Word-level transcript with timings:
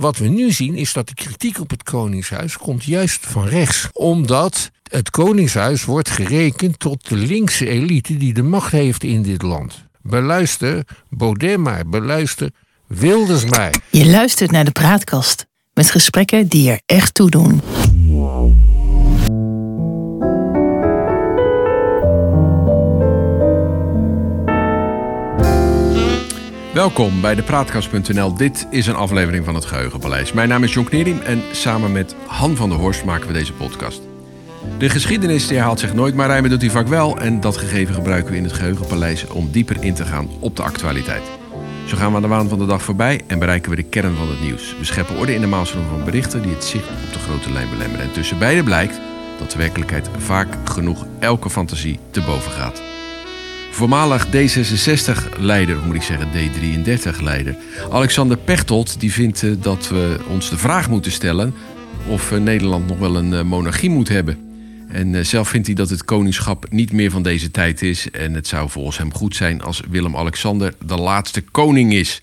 wat 0.00 0.18
we 0.18 0.28
nu 0.28 0.52
zien 0.52 0.74
is 0.74 0.92
dat 0.92 1.08
de 1.08 1.14
kritiek 1.14 1.60
op 1.60 1.70
het 1.70 1.82
Koningshuis 1.82 2.56
komt 2.56 2.84
juist 2.84 3.26
van 3.26 3.46
rechts. 3.46 3.88
Omdat 3.92 4.70
het 4.90 5.10
Koningshuis 5.10 5.84
wordt 5.84 6.10
gerekend 6.10 6.78
tot 6.78 7.08
de 7.08 7.16
linkse 7.16 7.68
elite 7.68 8.16
die 8.16 8.32
de 8.32 8.42
macht 8.42 8.72
heeft 8.72 9.04
in 9.04 9.22
dit 9.22 9.42
land. 9.42 9.84
Beluister 10.02 10.84
Baudet 11.08 11.58
maar, 11.58 11.88
beluister 11.88 12.50
Wilders 12.86 13.44
maar. 13.44 13.74
Je 13.90 14.06
luistert 14.06 14.50
naar 14.50 14.64
de 14.64 14.70
praatkast 14.70 15.46
met 15.74 15.90
gesprekken 15.90 16.46
die 16.46 16.70
er 16.70 16.80
echt 16.86 17.14
toe 17.14 17.30
doen. 17.30 17.60
Welkom 26.74 27.20
bij 27.20 27.34
de 27.34 27.42
Praatkast.nl. 27.42 28.34
Dit 28.34 28.66
is 28.70 28.86
een 28.86 28.94
aflevering 28.94 29.44
van 29.44 29.54
het 29.54 29.64
Geheugenpaleis. 29.64 30.32
Mijn 30.32 30.48
naam 30.48 30.64
is 30.64 30.72
John 30.72 30.88
Knerim 30.88 31.20
en 31.20 31.42
samen 31.52 31.92
met 31.92 32.14
Han 32.26 32.56
van 32.56 32.68
der 32.68 32.78
Horst 32.78 33.04
maken 33.04 33.26
we 33.26 33.32
deze 33.32 33.52
podcast. 33.52 34.00
De 34.78 34.88
geschiedenis 34.88 35.50
herhaalt 35.50 35.80
zich 35.80 35.94
nooit, 35.94 36.14
maar 36.14 36.26
rijmen 36.26 36.50
doet 36.50 36.60
hij 36.60 36.70
vaak 36.70 36.88
wel. 36.88 37.18
En 37.18 37.40
dat 37.40 37.56
gegeven 37.56 37.94
gebruiken 37.94 38.32
we 38.32 38.36
in 38.36 38.44
het 38.44 38.52
Geheugenpaleis 38.52 39.26
om 39.26 39.50
dieper 39.50 39.76
in 39.80 39.94
te 39.94 40.04
gaan 40.04 40.28
op 40.38 40.56
de 40.56 40.62
actualiteit. 40.62 41.22
Zo 41.86 41.96
gaan 41.96 42.10
we 42.10 42.16
aan 42.16 42.22
de 42.22 42.28
waan 42.28 42.48
van 42.48 42.58
de 42.58 42.66
dag 42.66 42.82
voorbij 42.82 43.20
en 43.26 43.38
bereiken 43.38 43.70
we 43.70 43.76
de 43.76 43.82
kern 43.82 44.16
van 44.16 44.28
het 44.28 44.40
nieuws. 44.40 44.76
We 44.78 44.84
scheppen 44.84 45.16
orde 45.16 45.34
in 45.34 45.40
de 45.40 45.46
maalstroom 45.46 45.88
van 45.88 46.04
berichten 46.04 46.42
die 46.42 46.52
het 46.52 46.64
zicht 46.64 46.88
op 46.88 47.12
de 47.12 47.18
grote 47.18 47.52
lijn 47.52 47.70
belemmeren. 47.70 48.04
En 48.04 48.12
tussen 48.12 48.38
beide 48.38 48.62
blijkt 48.62 49.00
dat 49.38 49.50
de 49.50 49.58
werkelijkheid 49.58 50.08
vaak 50.18 50.48
genoeg 50.64 51.06
elke 51.18 51.50
fantasie 51.50 51.98
te 52.10 52.20
boven 52.20 52.52
gaat. 52.52 52.89
Voormalig 53.70 54.26
D66-leider, 54.26 55.78
moet 55.86 55.94
ik 55.94 56.02
zeggen 56.02 56.28
D33-leider, 56.28 57.56
Alexander 57.90 58.36
Pechtold, 58.36 59.00
die 59.00 59.12
vindt 59.12 59.42
eh, 59.42 59.50
dat 59.58 59.88
we 59.88 60.18
ons 60.28 60.50
de 60.50 60.58
vraag 60.58 60.88
moeten 60.88 61.12
stellen 61.12 61.54
of 62.06 62.32
eh, 62.32 62.38
Nederland 62.38 62.86
nog 62.86 62.98
wel 62.98 63.16
een 63.16 63.34
eh, 63.34 63.42
monarchie 63.42 63.90
moet 63.90 64.08
hebben. 64.08 64.38
En 64.88 65.26
zelf 65.26 65.48
vindt 65.48 65.66
hij 65.66 65.76
dat 65.76 65.90
het 65.90 66.04
koningschap 66.04 66.66
niet 66.70 66.92
meer 66.92 67.10
van 67.10 67.22
deze 67.22 67.50
tijd 67.50 67.82
is. 67.82 68.10
En 68.10 68.34
het 68.34 68.46
zou 68.46 68.70
volgens 68.70 68.98
hem 68.98 69.14
goed 69.14 69.36
zijn 69.36 69.62
als 69.62 69.82
Willem-Alexander 69.90 70.74
de 70.86 70.96
laatste 70.96 71.40
koning 71.40 71.92
is. 71.92 72.20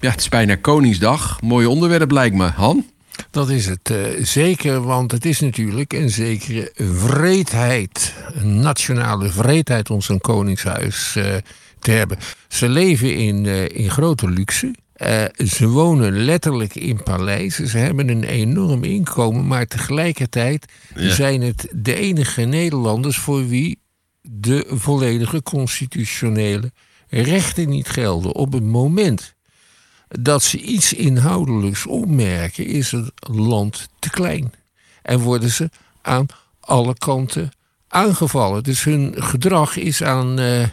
Ja, 0.00 0.10
het 0.10 0.20
is 0.20 0.28
bijna 0.28 0.54
Koningsdag. 0.54 1.40
Mooi 1.40 1.66
onderwerp 1.66 2.10
lijkt 2.10 2.36
me. 2.36 2.44
Han? 2.44 2.84
Dat 3.30 3.50
is 3.50 3.66
het 3.66 3.90
uh, 3.90 4.24
zeker, 4.24 4.82
want 4.82 5.12
het 5.12 5.24
is 5.24 5.40
natuurlijk 5.40 5.92
een 5.92 6.10
zekere 6.10 6.72
vreedheid, 6.76 8.14
een 8.34 8.60
nationale 8.60 9.28
vreedheid 9.28 9.90
om 9.90 10.00
zo'n 10.00 10.20
koningshuis 10.20 11.14
uh, 11.18 11.34
te 11.78 11.90
hebben. 11.90 12.18
Ze 12.48 12.68
leven 12.68 13.16
in, 13.16 13.44
uh, 13.44 13.68
in 13.68 13.90
grote 13.90 14.28
luxe. 14.30 14.74
ze 15.36 15.68
wonen 15.68 16.24
letterlijk 16.24 16.74
in 16.74 17.02
paleizen. 17.02 17.68
Ze 17.68 17.78
hebben 17.78 18.08
een 18.08 18.24
enorm 18.24 18.84
inkomen, 18.84 19.46
maar 19.46 19.66
tegelijkertijd 19.66 20.72
ja. 20.94 21.14
zijn 21.14 21.42
het 21.42 21.68
de 21.72 21.94
enige 21.94 22.42
Nederlanders 22.42 23.18
voor 23.18 23.48
wie 23.48 23.78
de 24.22 24.64
volledige 24.68 25.42
constitutionele 25.42 26.72
rechten 27.08 27.68
niet 27.68 27.88
gelden. 27.88 28.34
Op 28.34 28.52
het 28.52 28.64
moment 28.64 29.33
dat 30.20 30.42
ze 30.42 30.58
iets 30.60 30.92
inhoudelijks 30.92 31.86
opmerken, 31.86 32.66
is 32.66 32.90
het 32.90 33.12
land 33.20 33.88
te 33.98 34.10
klein. 34.10 34.52
En 35.02 35.20
worden 35.20 35.50
ze 35.50 35.70
aan 36.02 36.26
alle 36.60 36.94
kanten 36.94 37.52
aangevallen. 37.88 38.62
Dus 38.62 38.84
hun 38.84 39.14
gedrag 39.16 39.76
is 39.76 40.02
aan 40.02 40.40
uh, 40.40 40.66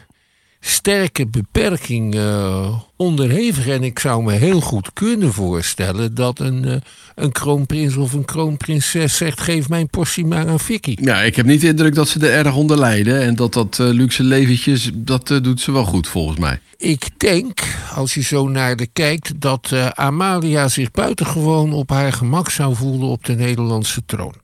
sterke 0.62 1.28
beperking 1.28 2.16
uh, 2.16 2.80
onderhevig. 2.96 3.68
En 3.68 3.84
ik 3.84 4.00
zou 4.00 4.24
me 4.24 4.32
heel 4.32 4.62
goed 4.62 4.94
kunnen 4.94 5.34
voorstellen 5.34 6.16
dat 6.16 6.40
een, 6.40 6.66
uh, 6.66 6.76
een 7.16 7.32
kroonprins 7.32 7.96
of 7.96 8.14
een 8.14 8.26
kroonprinses 8.26 9.18
zegt: 9.18 9.42
geef 9.42 9.70
mijn 9.70 9.88
portie 9.88 10.26
maar 10.26 10.48
aan 10.48 10.60
Vicky. 10.60 10.96
Ja, 11.02 11.22
ik 11.22 11.36
heb 11.36 11.46
niet 11.46 11.62
de 11.62 11.68
indruk 11.68 11.96
dat 11.96 12.08
ze 12.08 12.28
er 12.28 12.46
erg 12.46 12.56
onder 12.56 12.78
lijden. 12.78 13.22
En 13.22 13.36
dat 13.36 13.54
dat 13.54 13.78
luxe 13.78 14.24
leventjes, 14.24 14.92
dat 14.94 15.28
doet 15.28 15.62
ze 15.62 15.72
wel 15.72 15.86
goed 15.86 16.08
volgens 16.08 16.40
mij. 16.40 16.60
Ik 16.78 17.10
denk, 17.18 17.60
als 17.96 18.14
je 18.14 18.22
zo 18.22 18.48
naar 18.48 18.76
de 18.76 18.88
kijkt, 18.94 19.42
dat 19.42 19.74
Amalia 19.94 20.68
zich 20.68 20.92
buitengewoon 20.92 21.74
op 21.74 21.90
haar 21.90 22.14
gemak 22.14 22.50
zou 22.50 22.76
voelen 22.76 23.08
op 23.08 23.26
de 23.26 23.34
Nederlandse 23.34 24.06
troon. 24.06 24.41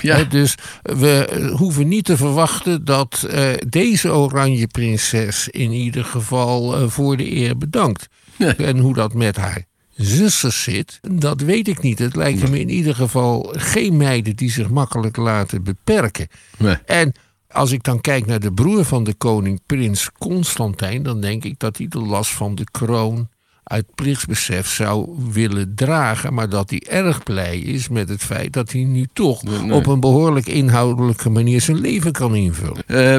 Ja. 0.00 0.16
He, 0.16 0.26
dus 0.26 0.54
we 0.82 1.50
hoeven 1.56 1.88
niet 1.88 2.04
te 2.04 2.16
verwachten 2.16 2.84
dat 2.84 3.28
uh, 3.30 3.48
deze 3.68 4.12
oranje 4.12 4.66
prinses 4.66 5.48
in 5.48 5.72
ieder 5.72 6.04
geval 6.04 6.80
uh, 6.80 6.88
voor 6.88 7.16
de 7.16 7.36
eer 7.36 7.58
bedankt. 7.58 8.08
Nee. 8.36 8.54
En 8.54 8.78
hoe 8.78 8.94
dat 8.94 9.14
met 9.14 9.36
haar 9.36 9.64
zusters 9.94 10.62
zit, 10.62 11.00
dat 11.10 11.40
weet 11.40 11.68
ik 11.68 11.82
niet. 11.82 11.98
Het 11.98 12.16
lijkt 12.16 12.50
me 12.50 12.60
in 12.60 12.68
ieder 12.68 12.94
geval 12.94 13.52
geen 13.56 13.96
meiden 13.96 14.36
die 14.36 14.50
zich 14.50 14.70
makkelijk 14.70 15.16
laten 15.16 15.62
beperken. 15.62 16.28
Nee. 16.58 16.76
En 16.84 17.12
als 17.50 17.72
ik 17.72 17.82
dan 17.82 18.00
kijk 18.00 18.26
naar 18.26 18.40
de 18.40 18.52
broer 18.52 18.84
van 18.84 19.04
de 19.04 19.14
koning, 19.14 19.60
prins 19.66 20.10
Constantijn, 20.18 21.02
dan 21.02 21.20
denk 21.20 21.44
ik 21.44 21.58
dat 21.58 21.76
hij 21.76 21.88
de 21.88 21.98
last 21.98 22.30
van 22.30 22.54
de 22.54 22.64
kroon 22.70 23.28
uit 23.68 23.94
plichtsbesef 23.94 24.68
zou 24.68 25.08
willen 25.32 25.74
dragen, 25.74 26.34
maar 26.34 26.48
dat 26.48 26.70
hij 26.70 26.82
erg 26.88 27.22
blij 27.22 27.58
is 27.58 27.88
met 27.88 28.08
het 28.08 28.22
feit 28.22 28.52
dat 28.52 28.72
hij 28.72 28.84
nu 28.84 29.06
toch 29.12 29.42
nee, 29.42 29.58
nee. 29.58 29.72
op 29.72 29.86
een 29.86 30.00
behoorlijk 30.00 30.46
inhoudelijke 30.46 31.30
manier 31.30 31.60
zijn 31.60 31.80
leven 31.80 32.12
kan 32.12 32.34
invullen. 32.34 32.82
Uh, 32.86 33.16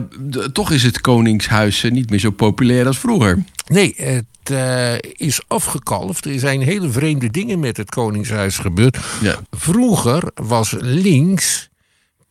toch 0.52 0.72
is 0.72 0.84
het 0.84 1.02
Koningshuis 1.02 1.84
niet 1.90 2.10
meer 2.10 2.20
zo 2.20 2.32
populair 2.32 2.88
als 2.88 3.00
vroeger. 3.00 3.44
Nee, 3.68 3.94
het 3.98 4.50
uh, 4.52 4.94
is 5.12 5.42
afgekalfd. 5.48 6.26
Er 6.26 6.40
zijn 6.40 6.62
hele 6.62 6.90
vreemde 6.90 7.30
dingen 7.30 7.60
met 7.60 7.78
het 7.78 7.90
Koningshuis 7.90 8.58
gebeurd. 8.58 8.98
Ja. 9.22 9.40
Vroeger 9.52 10.32
was 10.36 10.76
links 10.80 11.70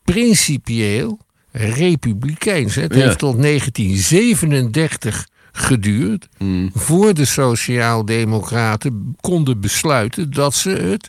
principieel 0.05 1.19
republikeins. 1.51 2.75
Het 2.75 2.95
ja. 2.95 3.01
heeft 3.01 3.19
tot 3.19 3.43
1937 3.43 5.29
geduurd 5.59 6.29
mm. 6.39 6.71
voor 6.75 7.15
de 7.15 7.25
Sociaaldemocraten 7.25 9.17
konden 9.21 9.61
besluiten 9.61 10.33
dat 10.33 10.55
ze 10.55 10.71
het 10.71 11.09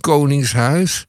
Koningshuis 0.00 1.06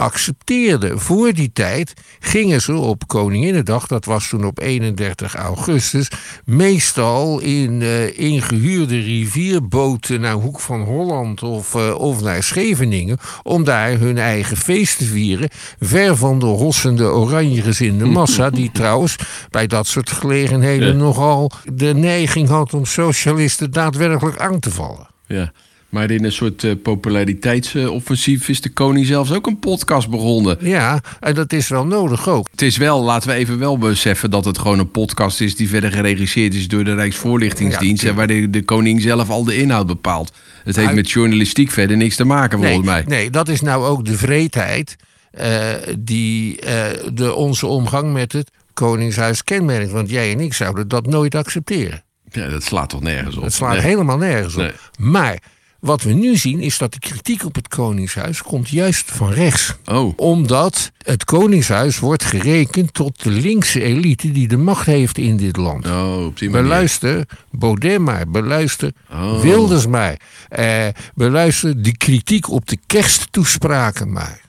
accepteerden. 0.00 1.00
Voor 1.00 1.32
die 1.32 1.50
tijd 1.52 1.92
gingen 2.20 2.60
ze 2.60 2.72
op 2.72 3.06
Koninginnedag, 3.06 3.86
dat 3.86 4.04
was 4.04 4.28
toen 4.28 4.44
op 4.44 4.58
31 4.58 5.34
augustus, 5.34 6.10
meestal 6.44 7.40
in 7.40 7.80
uh, 7.80 8.18
ingehuurde 8.18 9.00
rivierboten 9.00 10.20
naar 10.20 10.32
Hoek 10.32 10.60
van 10.60 10.80
Holland 10.80 11.42
of, 11.42 11.74
uh, 11.74 11.94
of 11.94 12.20
naar 12.20 12.42
Scheveningen, 12.42 13.18
om 13.42 13.64
daar 13.64 13.98
hun 13.98 14.18
eigen 14.18 14.56
feest 14.56 14.98
te 14.98 15.04
vieren, 15.04 15.48
ver 15.80 16.16
van 16.16 16.38
de 16.38 16.46
hossende 16.46 17.04
oranjegezinde 17.04 18.04
massa, 18.04 18.50
die 18.50 18.70
trouwens 18.80 19.16
bij 19.50 19.66
dat 19.66 19.86
soort 19.86 20.10
gelegenheden 20.10 20.88
ja. 20.88 20.94
nogal 20.94 21.50
de 21.72 21.94
neiging 21.94 22.48
had 22.48 22.74
om 22.74 22.84
socialisten 22.84 23.70
daadwerkelijk 23.70 24.38
aan 24.38 24.60
te 24.60 24.70
vallen. 24.70 25.08
Ja. 25.26 25.52
Maar 25.90 26.10
in 26.10 26.24
een 26.24 26.32
soort 26.32 26.62
uh, 26.62 26.72
populariteitsoffensief 26.82 28.48
is 28.48 28.60
de 28.60 28.68
koning 28.68 29.06
zelfs 29.06 29.32
ook 29.32 29.46
een 29.46 29.58
podcast 29.58 30.08
begonnen. 30.08 30.56
Ja, 30.60 31.00
en 31.20 31.34
dat 31.34 31.52
is 31.52 31.68
wel 31.68 31.86
nodig 31.86 32.28
ook. 32.28 32.48
Het 32.50 32.62
is 32.62 32.76
wel, 32.76 33.02
laten 33.02 33.28
we 33.28 33.34
even 33.34 33.58
wel 33.58 33.78
beseffen 33.78 34.30
dat 34.30 34.44
het 34.44 34.58
gewoon 34.58 34.78
een 34.78 34.90
podcast 34.90 35.40
is 35.40 35.56
die 35.56 35.68
verder 35.68 35.92
geregisseerd 35.92 36.54
is 36.54 36.68
door 36.68 36.84
de 36.84 36.94
Rijksvoorlichtingsdienst. 36.94 38.02
Ja, 38.02 38.08
en 38.08 38.14
waar 38.14 38.26
de, 38.26 38.50
de, 38.50 38.62
koning 38.62 39.00
zelf 39.00 39.30
al 39.30 39.44
de 39.44 39.56
inhoud 39.56 39.86
bepaalt. 39.86 40.32
Het 40.64 40.76
heeft 40.76 40.94
met 40.94 41.10
journalistiek 41.10 41.70
verder 41.70 41.96
niks 41.96 42.16
te 42.16 42.24
maken, 42.24 42.58
nee, 42.58 42.68
volgens 42.68 42.88
mij. 42.90 43.04
Nee, 43.06 43.30
dat 43.30 43.48
is 43.48 43.60
nou 43.60 43.84
ook 43.84 44.04
de 44.04 44.16
vreedheid 44.16 44.96
uh, 45.40 45.70
die 45.98 46.64
uh, 46.64 46.84
de, 47.12 47.34
onze 47.34 47.66
omgang 47.66 48.12
met 48.12 48.32
het 48.32 48.50
Koningshuis 48.72 49.44
kenmerkt. 49.44 49.90
Want 49.90 50.10
jij 50.10 50.32
en 50.32 50.40
ik 50.40 50.54
zouden 50.54 50.88
dat 50.88 51.06
nooit 51.06 51.34
accepteren. 51.34 52.02
Ja, 52.30 52.48
dat 52.48 52.62
slaat 52.62 52.88
toch 52.88 53.00
nergens 53.00 53.36
op? 53.36 53.42
Het 53.42 53.52
slaat 53.52 53.72
nee. 53.72 53.82
helemaal 53.82 54.18
nergens 54.18 54.54
op. 54.54 54.60
Nee. 54.60 54.72
Maar 54.98 55.38
wat 55.80 56.02
we 56.02 56.12
nu 56.12 56.36
zien 56.36 56.60
is 56.60 56.78
dat 56.78 56.92
de 56.92 56.98
kritiek 56.98 57.44
op 57.44 57.54
het 57.54 57.68
Koningshuis 57.68 58.42
komt 58.42 58.68
juist 58.68 59.10
van 59.10 59.32
rechts. 59.32 59.74
Oh. 59.84 60.12
Omdat 60.16 60.92
het 61.02 61.24
Koningshuis 61.24 61.98
wordt 61.98 62.24
gerekend 62.24 62.94
tot 62.94 63.22
de 63.22 63.30
linkse 63.30 63.82
elite 63.82 64.32
die 64.32 64.48
de 64.48 64.56
macht 64.56 64.86
heeft 64.86 65.18
in 65.18 65.36
dit 65.36 65.56
land. 65.56 65.86
Oh, 65.86 66.24
op 66.26 66.38
die 66.38 66.50
beluister 66.50 67.26
Baudet 67.50 67.98
maar, 67.98 68.28
beluister 68.28 68.92
oh. 69.10 69.40
Wilders 69.40 69.86
maar. 69.86 70.16
Eh, 70.48 70.86
beluister 71.14 71.82
de 71.82 71.96
kritiek 71.96 72.50
op 72.50 72.68
de 72.68 72.78
kersttoespraken 72.86 74.12
maar. 74.12 74.40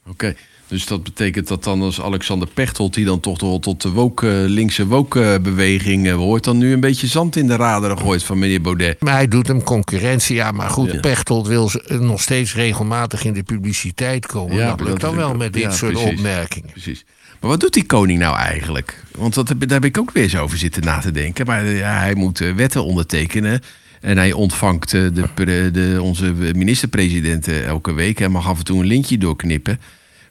Oké. 0.00 0.10
Okay. 0.10 0.36
Dus 0.68 0.86
dat 0.86 1.02
betekent 1.02 1.48
dat 1.48 1.64
dan 1.64 1.82
als 1.82 2.00
Alexander 2.00 2.48
Pechtold, 2.54 2.94
die 2.94 3.04
dan 3.04 3.20
toch 3.20 3.38
tot 3.60 3.82
de 3.82 3.90
woke, 3.90 4.26
linkse 4.26 4.86
woke-beweging 4.86 6.10
hoort, 6.10 6.44
dan 6.44 6.58
nu 6.58 6.72
een 6.72 6.80
beetje 6.80 7.06
zand 7.06 7.36
in 7.36 7.46
de 7.46 7.56
raderen 7.56 7.98
gooit 7.98 8.22
van 8.22 8.38
meneer 8.38 8.60
Baudet. 8.60 9.00
Maar 9.00 9.14
hij 9.14 9.28
doet 9.28 9.46
hem 9.46 9.62
concurrentie, 9.62 10.34
ja, 10.34 10.52
maar 10.52 10.70
goed, 10.70 10.92
ja. 10.92 11.00
Pechtold 11.00 11.46
wil 11.46 11.70
nog 11.86 12.22
steeds 12.22 12.54
regelmatig 12.54 13.24
in 13.24 13.32
de 13.32 13.42
publiciteit 13.42 14.26
komen. 14.26 14.56
Ja, 14.56 14.74
dat 14.74 14.86
lukt 14.86 15.00
dan 15.00 15.16
wel 15.16 15.34
met 15.34 15.52
dit 15.52 15.62
ja, 15.62 15.70
soort 15.70 15.92
precies, 15.92 16.10
opmerkingen. 16.10 16.70
Precies. 16.70 17.04
Maar 17.40 17.50
wat 17.50 17.60
doet 17.60 17.72
die 17.72 17.86
koning 17.86 18.18
nou 18.18 18.36
eigenlijk? 18.36 19.02
Want 19.16 19.34
dat, 19.34 19.46
daar 19.46 19.68
heb 19.68 19.84
ik 19.84 19.98
ook 19.98 20.10
weer 20.10 20.22
eens 20.22 20.36
over 20.36 20.58
zitten 20.58 20.84
na 20.84 20.98
te 20.98 21.10
denken. 21.10 21.46
Maar 21.46 21.64
ja, 21.66 21.98
hij 21.98 22.14
moet 22.14 22.38
wetten 22.38 22.84
ondertekenen. 22.84 23.60
En 24.00 24.16
hij 24.16 24.32
ontvangt 24.32 24.94
eh, 24.94 25.02
de, 25.34 25.70
de, 25.72 25.98
onze 26.02 26.34
minister-president 26.54 27.48
eh, 27.48 27.64
elke 27.64 27.92
week. 27.92 28.18
Hij 28.18 28.28
mag 28.28 28.48
af 28.48 28.58
en 28.58 28.64
toe 28.64 28.80
een 28.80 28.86
lintje 28.86 29.18
doorknippen. 29.18 29.80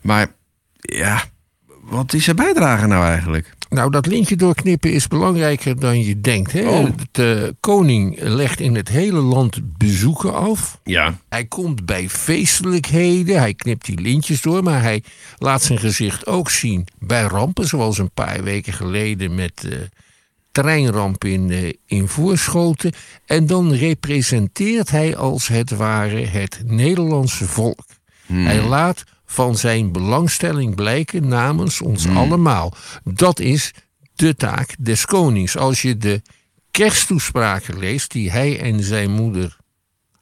Maar 0.01 0.27
ja, 0.79 1.23
wat 1.81 2.13
is 2.13 2.23
zijn 2.23 2.35
bijdrage 2.35 2.88
nou 2.88 3.05
eigenlijk? 3.05 3.55
Nou, 3.69 3.91
dat 3.91 4.05
lintje 4.05 4.35
doorknippen 4.35 4.94
is 4.94 5.07
belangrijker 5.07 5.79
dan 5.79 6.03
je 6.03 6.21
denkt. 6.21 6.51
Hè? 6.51 6.67
Oh. 6.67 6.89
De 7.11 7.55
koning 7.59 8.19
legt 8.19 8.59
in 8.59 8.75
het 8.75 8.89
hele 8.89 9.19
land 9.19 9.77
bezoeken 9.77 10.33
af. 10.33 10.79
Ja. 10.83 11.17
Hij 11.29 11.45
komt 11.45 11.85
bij 11.85 12.09
feestelijkheden, 12.09 13.39
hij 13.39 13.53
knipt 13.53 13.85
die 13.85 14.01
lintjes 14.01 14.41
door, 14.41 14.63
maar 14.63 14.81
hij 14.81 15.03
laat 15.38 15.63
zijn 15.63 15.79
gezicht 15.79 16.27
ook 16.27 16.49
zien 16.49 16.88
bij 16.99 17.23
rampen, 17.23 17.67
zoals 17.67 17.97
een 17.97 18.11
paar 18.11 18.44
weken 18.44 18.73
geleden 18.73 19.35
met 19.35 19.61
de 19.61 19.89
treinramp 20.51 21.23
in, 21.23 21.51
eh, 21.51 21.73
in 21.85 22.07
Voorschoten. 22.07 22.91
En 23.25 23.47
dan 23.47 23.73
representeert 23.73 24.91
hij 24.91 25.15
als 25.15 25.47
het 25.47 25.71
ware 25.71 26.25
het 26.25 26.61
Nederlandse 26.65 27.45
volk. 27.45 27.85
Hij 28.25 28.61
laat 28.61 29.03
van 29.38 29.57
zijn 29.57 29.92
belangstelling 29.92 30.75
blijken 30.75 31.28
namens 31.28 31.81
ons 31.81 32.07
allemaal. 32.07 32.74
Dat 33.04 33.39
is 33.39 33.74
de 34.16 34.36
taak 34.36 34.75
des 34.80 35.06
konings. 35.06 35.57
Als 35.57 35.81
je 35.81 35.98
de 35.98 36.22
kersttoespraken 36.72 37.80
leest 37.80 38.12
die 38.12 38.31
hij 38.31 38.60
en 38.60 38.84
zijn 38.84 39.12
moeder 39.12 39.57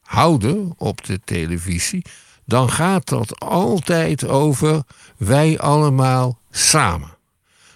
houden 0.00 0.74
op 0.76 1.04
de 1.04 1.20
televisie, 1.24 2.04
dan 2.44 2.70
gaat 2.70 3.08
dat 3.08 3.40
altijd 3.40 4.26
over 4.26 4.82
wij 5.16 5.58
allemaal 5.58 6.38
samen. 6.50 7.16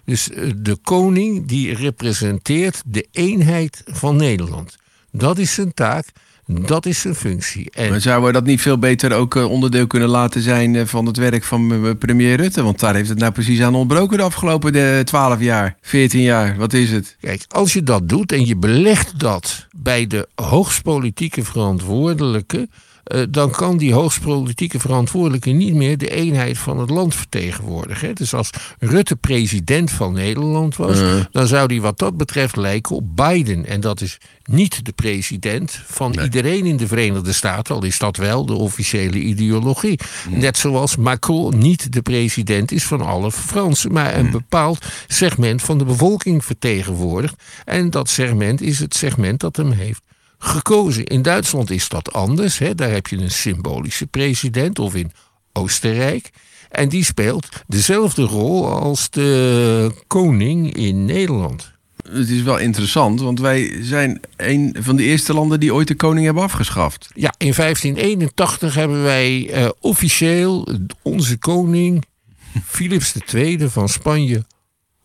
Dus 0.05 0.31
eh, 0.31 0.51
de 0.57 0.77
koning 0.77 1.47
die 1.49 1.75
representeert 1.75 2.83
de 2.87 3.09
eenheid 3.11 3.83
van 3.87 4.17
Nederland. 4.17 4.77
Dat 5.13 5.39
is 5.39 5.55
zijn 5.55 5.75
taak, 5.75 6.13
dat 6.59 6.87
is 6.87 7.01
zijn 7.01 7.15
functie. 7.15 7.71
En 7.71 7.91
Maar 7.91 8.01
zouden 8.01 8.27
we 8.27 8.33
dat 8.33 8.45
niet 8.45 8.61
veel 8.61 8.79
beter 8.79 9.13
ook 9.13 9.37
eh, 9.37 9.51
onderdeel 9.51 9.87
kunnen 9.87 10.09
laten 10.09 10.43
zijn 10.43 10.77
eh, 10.77 10.87
van 10.87 11.07
het 11.07 11.17
werk 11.17 11.45
van 11.45 11.73
eh, 11.73 11.91
premier 11.99 12.37
Rutte? 12.37 12.63
Want 12.63 12.81
daar 12.81 12.95
heeft 12.95 13.09
het 13.09 13.19
nou 13.19 13.33
precies 13.33 13.61
aan 13.61 13.75
ontbroken 13.75 14.17
de 14.17 14.23
afgelopen 14.23 14.75
eh, 14.75 15.01
12 15.01 15.41
jaar, 15.41 15.77
14 15.81 16.21
jaar. 16.21 16.57
Wat 16.57 16.73
is 16.73 16.91
het? 16.91 17.17
Kijk, 17.21 17.45
als 17.49 17.73
je 17.73 17.83
dat 17.83 18.09
doet 18.09 18.33
en 18.33 18.47
je 18.47 18.57
belegt 18.57 19.21
dat 19.21 19.67
bij 19.77 20.07
de 20.07 20.29
hoogstpolitieke 20.35 21.45
verantwoordelijke, 21.45 22.69
eh, 23.11 23.23
dan 23.29 23.51
kan 23.51 23.77
die 23.77 23.93
hoogstpolitieke 23.93 24.81
verantwoordelijke 24.81 25.51
niet 25.51 25.75
meer 25.75 25.99
de 25.99 26.11
eenheid 26.11 26.59
van 26.59 26.79
het 26.79 26.91
land 26.91 27.15
vertegenwoordigen. 27.15 28.09
hè. 28.09 28.15
Dus 28.15 28.35
als 28.35 28.51
Rutte 28.79 29.17
president 29.17 29.91
van 29.91 30.13
Nederland 30.13 30.77
was, 30.77 30.99
dan 31.31 31.47
zou 31.47 31.67
hij 31.67 31.81
wat 31.81 31.99
dat 31.99 32.17
betreft 32.17 32.57
lijken 32.57 32.97
op 32.97 33.17
Biden. 33.17 33.67
En 33.67 33.81
dat 33.81 34.01
is 34.01 34.19
niet 34.45 34.85
de 34.85 34.93
president 34.93 35.83
van 35.87 36.19
iedereen 36.23 36.67
in 36.67 36.77
de 36.77 36.87
Verenigde 36.87 37.33
Staten, 37.33 37.75
al 37.75 37.85
is 37.85 37.99
dat 37.99 38.17
wel 38.17 38.47
de 38.47 38.55
officiële 38.55 39.19
ideologie. 39.19 39.99
Net 40.29 40.59
zoals 40.59 40.97
Macron 40.97 41.59
niet 41.59 41.93
de 41.93 42.03
president 42.03 42.73
is 42.73 42.85
van 42.85 43.01
alle 43.01 43.33
Fransen, 43.33 43.93
maar 43.93 44.15
een 44.15 44.31
bepaald 44.31 44.87
segment 45.07 45.63
van 45.63 45.79
de 45.79 45.85
bevolking 45.85 46.45
vertegenwoordigt. 46.45 47.35
En 47.65 47.91
dat 47.91 48.09
segment 48.09 48.61
is 48.61 48.79
het 48.79 48.95
segment 48.95 49.41
dat 49.41 49.57
hem 49.57 49.71
heeft 49.71 50.03
gekozen. 50.43 51.05
In 51.05 51.23
Duitsland 51.23 51.71
is 51.71 51.89
dat 51.89 52.13
anders. 52.13 52.59
Hè? 52.59 52.75
Daar 52.75 52.91
heb 52.91 53.07
je 53.07 53.17
een 53.17 53.31
symbolische 53.31 54.07
president, 54.07 54.79
of 54.79 54.95
in 54.95 55.13
Oostenrijk. 55.53 56.31
En 56.71 56.89
die 56.89 57.05
speelt 57.05 57.49
dezelfde 57.67 58.23
rol 58.23 58.69
als 58.69 59.11
de 59.11 59.93
koning 60.07 60.75
in 60.75 61.05
Nederland. 61.05 61.73
Het 62.03 62.29
is 62.29 62.43
wel 62.43 62.59
interessant, 62.59 63.21
want 63.21 63.41
wij 63.41 63.79
zijn 63.83 64.21
een 64.37 64.77
van 64.79 64.97
de 64.97 65.03
eerste 65.03 65.35
landen 65.35 65.61
die 65.61 65.75
ooit 65.75 65.89
de 65.89 65.95
koning 65.95 66.25
hebben 66.25 66.43
afgeschaft. 66.43 67.11
Ja, 67.15 67.35
in 67.39 67.53
1581 67.53 68.75
hebben 68.75 69.03
wij 69.03 69.51
eh, 69.51 69.69
officieel 69.81 70.69
onze 71.03 71.39
koning 71.39 72.05
Philips 72.65 73.15
II 73.33 73.69
van 73.69 73.89
Spanje 73.89 74.45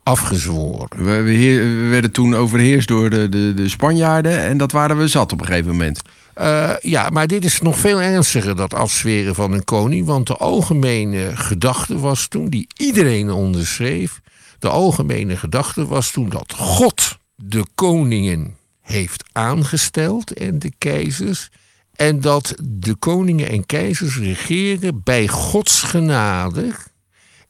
afgezworen. 0.06 1.04
We, 1.04 1.90
werden 1.90 2.12
toen 2.12 2.36
overheerst 2.36 2.88
door 2.88 3.10
de, 3.10 3.30
de, 3.30 3.54
de 3.56 3.70
Spanjaarden 3.70 4.40
en 4.40 4.58
dat 4.58 4.72
waren 4.72 4.98
we 4.98 5.08
zat 5.08 5.32
op 5.32 5.40
een 5.40 5.46
gegeven 5.46 5.72
moment. 5.72 6.02
Eh, 6.34 6.72
ja, 6.82 7.10
maar 7.10 7.28
dit 7.28 7.46
is 7.46 7.62
nog 7.62 7.78
veel 7.78 8.02
ernstiger, 8.02 8.56
dat 8.56 8.74
afzweren 8.74 9.36
van 9.36 9.52
een 9.52 9.64
koning. 9.64 10.06
Want 10.06 10.28
de 10.28 10.36
algemene 10.36 11.32
gedachte 11.36 12.00
was 12.00 12.28
toen, 12.28 12.50
die 12.50 12.68
iedereen 12.78 13.32
onderschreef. 13.32 14.22
De 14.60 14.70
algemene 14.70 15.38
gedachte 15.38 15.88
was 15.88 16.12
toen 16.12 16.30
dat 16.30 16.54
God 16.54 17.18
de 17.36 17.66
koningen 17.76 18.56
heeft 18.82 19.24
aangesteld 19.32 20.34
en 20.34 20.60
de 20.60 20.72
keizers. 20.78 21.50
En 21.96 22.22
dat 22.22 22.56
de 22.64 22.96
koningen 22.96 23.50
en 23.50 23.66
keizers 23.66 24.18
regeren 24.18 25.02
bij 25.04 25.28
Gods 25.28 25.82
genade. 25.82 26.74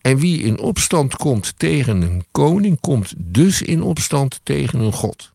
En 0.05 0.17
wie 0.17 0.41
in 0.41 0.59
opstand 0.59 1.15
komt 1.15 1.53
tegen 1.57 2.01
een 2.01 2.25
koning, 2.31 2.79
komt 2.79 3.13
dus 3.17 3.61
in 3.61 3.81
opstand 3.81 4.39
tegen 4.43 4.79
een 4.79 4.93
God. 4.93 5.31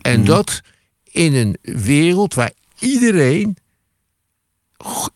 En 0.00 0.24
dat 0.24 0.62
in 1.04 1.34
een 1.34 1.56
wereld 1.62 2.34
waar 2.34 2.52
iedereen 2.78 3.56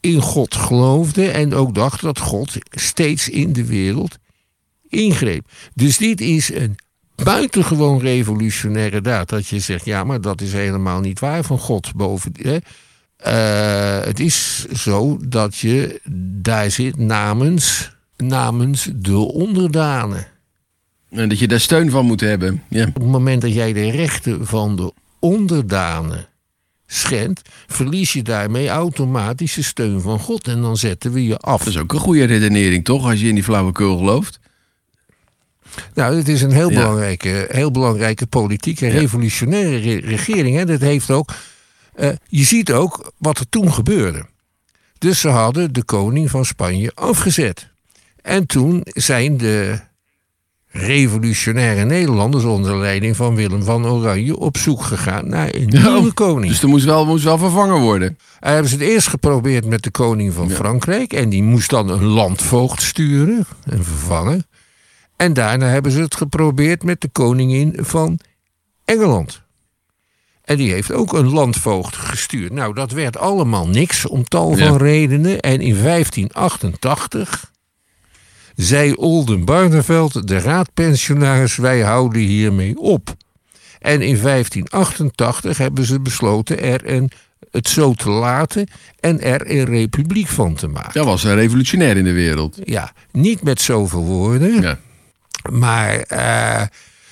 in 0.00 0.20
God 0.20 0.54
geloofde 0.54 1.30
en 1.30 1.54
ook 1.54 1.74
dacht 1.74 2.00
dat 2.00 2.18
God 2.18 2.56
steeds 2.70 3.28
in 3.28 3.52
de 3.52 3.64
wereld 3.64 4.18
ingreep. 4.88 5.48
Dus 5.74 5.98
dit 5.98 6.20
is 6.20 6.54
een 6.54 6.76
buitengewoon 7.14 8.00
revolutionaire 8.00 9.00
daad. 9.00 9.28
Dat 9.28 9.46
je 9.46 9.58
zegt, 9.58 9.84
ja, 9.84 10.04
maar 10.04 10.20
dat 10.20 10.40
is 10.40 10.52
helemaal 10.52 11.00
niet 11.00 11.20
waar 11.20 11.44
van 11.44 11.58
God 11.58 11.94
boven. 11.94 12.32
Hè? 12.36 12.58
Eh, 13.16 14.06
het 14.06 14.20
is 14.20 14.64
zo 14.64 15.18
dat 15.28 15.56
je 15.56 16.00
daar 16.40 16.70
zit 16.70 16.96
namens, 16.96 17.94
namens 18.16 18.88
de 18.94 19.16
onderdanen. 19.16 20.26
En 21.10 21.28
dat 21.28 21.38
je 21.38 21.48
daar 21.48 21.60
steun 21.60 21.90
van 21.90 22.06
moet 22.06 22.20
hebben. 22.20 22.62
Ja. 22.68 22.86
Op 22.86 22.94
het 22.94 23.04
moment 23.06 23.42
dat 23.42 23.54
jij 23.54 23.72
de 23.72 23.90
rechten 23.90 24.46
van 24.46 24.76
de 24.76 24.92
onderdanen 25.18 26.26
schendt, 26.86 27.40
verlies 27.66 28.12
je 28.12 28.22
daarmee 28.22 28.68
automatisch 28.68 29.54
de 29.54 29.62
steun 29.62 30.00
van 30.00 30.18
God. 30.18 30.48
En 30.48 30.60
dan 30.60 30.76
zetten 30.76 31.12
we 31.12 31.24
je 31.26 31.38
af. 31.38 31.58
Dat 31.58 31.68
is 31.72 31.78
ook 31.78 31.92
een 31.92 31.98
goede 31.98 32.24
redenering, 32.24 32.84
toch? 32.84 33.04
Als 33.06 33.20
je 33.20 33.28
in 33.28 33.34
die 33.34 33.44
flauwekul 33.44 33.96
gelooft. 33.98 34.38
Nou, 35.94 36.16
het 36.16 36.28
is 36.28 36.42
een 36.42 36.50
heel 36.52 36.70
Ja. 36.70 36.80
belangrijke, 36.80 37.46
heel 37.50 37.70
belangrijke 37.70 38.26
politieke, 38.26 38.88
revolutionaire 38.88 39.76
re- 39.76 40.06
regering. 40.06 40.56
Hè. 40.56 40.64
Dat 40.64 40.80
heeft 40.80 41.10
ook, 41.10 41.34
eh, 41.94 42.08
je 42.28 42.44
ziet 42.44 42.72
ook 42.72 43.12
wat 43.18 43.38
er 43.38 43.48
toen 43.48 43.72
gebeurde. 43.72 44.26
Dus 44.98 45.20
ze 45.20 45.28
hadden 45.28 45.72
de 45.72 45.84
koning 45.84 46.30
van 46.30 46.44
Spanje 46.44 46.92
afgezet. 46.94 47.68
En 48.26 48.46
toen 48.46 48.80
zijn 48.84 49.36
de 49.36 49.80
revolutionaire 50.68 51.84
Nederlanders 51.84 52.44
onder 52.44 52.78
leiding 52.78 53.16
van 53.16 53.34
Willem 53.34 53.62
van 53.62 53.86
Oranje 53.86 54.36
op 54.38 54.56
zoek 54.56 54.82
gegaan 54.82 55.28
naar 55.28 55.54
een 55.54 55.68
nieuwe 55.68 56.12
koning. 56.12 56.52
Dus 56.52 56.62
er 56.62 56.68
moest 56.68 56.84
wel, 56.84 57.06
moest 57.06 57.24
wel 57.24 57.38
vervangen 57.38 57.80
worden. 57.80 58.08
Uh, 58.18 58.50
hebben 58.50 58.68
ze 58.70 58.76
het 58.76 58.84
eerst 58.84 59.08
geprobeerd 59.08 59.64
met 59.64 59.82
de 59.82 59.90
koning 59.90 60.32
van 60.32 60.50
Frankrijk. 60.50 61.12
En 61.12 61.28
die 61.28 61.42
moest 61.42 61.70
dan 61.70 61.88
een 61.88 62.04
landvoogd 62.04 62.82
sturen 62.82 63.46
en 63.64 63.84
vervangen. 63.84 64.46
En 65.16 65.32
daarna 65.32 65.66
hebben 65.66 65.92
ze 65.92 66.00
het 66.00 66.14
geprobeerd 66.16 66.82
met 66.84 67.00
de 67.00 67.08
koningin 67.08 67.76
van 67.80 68.18
Engeland. 68.84 69.42
En 70.44 70.56
die 70.56 70.72
heeft 70.72 70.92
ook 70.92 71.12
een 71.12 71.28
landvoogd 71.32 71.96
gestuurd. 71.96 72.52
Nou, 72.52 72.74
dat 72.74 72.90
werd 72.92 73.16
allemaal 73.18 73.68
niks 73.68 74.06
om 74.06 74.24
tal 74.24 74.56
Ja. 74.56 74.68
van 74.68 74.76
redenen. 74.76 75.40
En 75.40 75.60
in 75.60 75.74
1588 75.82 77.54
zei 78.56 78.94
Oldenbarneveld, 78.94 80.28
de 80.28 80.38
raadpensionaris, 80.38 81.56
wij 81.56 81.80
houden 81.80 82.20
hiermee 82.20 82.78
op. 82.78 83.14
En 83.78 84.02
in 84.02 84.20
1588 84.20 85.58
hebben 85.58 85.84
ze 85.84 86.00
besloten 86.00 86.60
er 86.62 86.90
een, 86.94 87.10
het 87.50 87.68
zo 87.68 87.92
te 87.92 88.10
laten 88.10 88.68
en 89.00 89.20
er 89.20 89.50
een 89.50 89.64
republiek 89.64 90.26
van 90.28 90.54
te 90.54 90.66
maken. 90.68 90.92
Dat 90.92 91.04
was 91.04 91.24
een 91.24 91.34
revolutionair 91.34 91.96
in 91.96 92.04
de 92.04 92.12
wereld. 92.12 92.58
Ja, 92.64 92.92
niet 93.12 93.42
met 93.42 93.60
zoveel 93.60 94.04
woorden, 94.04 94.60
Ja. 94.62 94.78
maar 95.50 95.98
eh, 96.00 96.62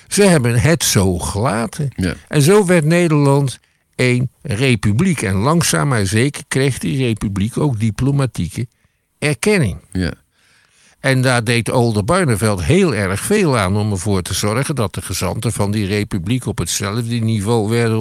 ze 0.08 0.22
hebben 0.22 0.60
het 0.60 0.84
zo 0.84 1.18
gelaten. 1.18 1.88
Ja. 1.96 2.14
En 2.28 2.42
zo 2.42 2.66
werd 2.66 2.84
Nederland 2.84 3.58
een 3.96 4.30
republiek. 4.42 5.22
En 5.22 5.34
langzaam 5.34 5.88
maar 5.88 6.06
zeker 6.06 6.42
kreeg 6.48 6.78
die 6.78 7.06
republiek 7.06 7.58
ook 7.58 7.80
diplomatieke 7.80 8.66
erkenning. 9.18 9.76
Ja. 9.92 10.12
En 11.04 11.23
daar 11.23 11.44
deed 11.44 11.70
Oldenbarneveld 11.70 12.62
heel 12.62 12.94
erg 12.94 13.20
veel 13.20 13.58
aan 13.58 13.76
om 13.76 13.90
ervoor 13.90 14.23
te 14.23 14.34
zorgen 14.34 14.75
dat 14.75 14.94
de 14.94 15.02
gezanten 15.02 15.52
van 15.52 15.70
die 15.70 15.87
republiek 15.87 16.46
op 16.46 16.58
hetzelfde 16.58 17.14
niveau 17.14 17.68
werden 17.68 17.99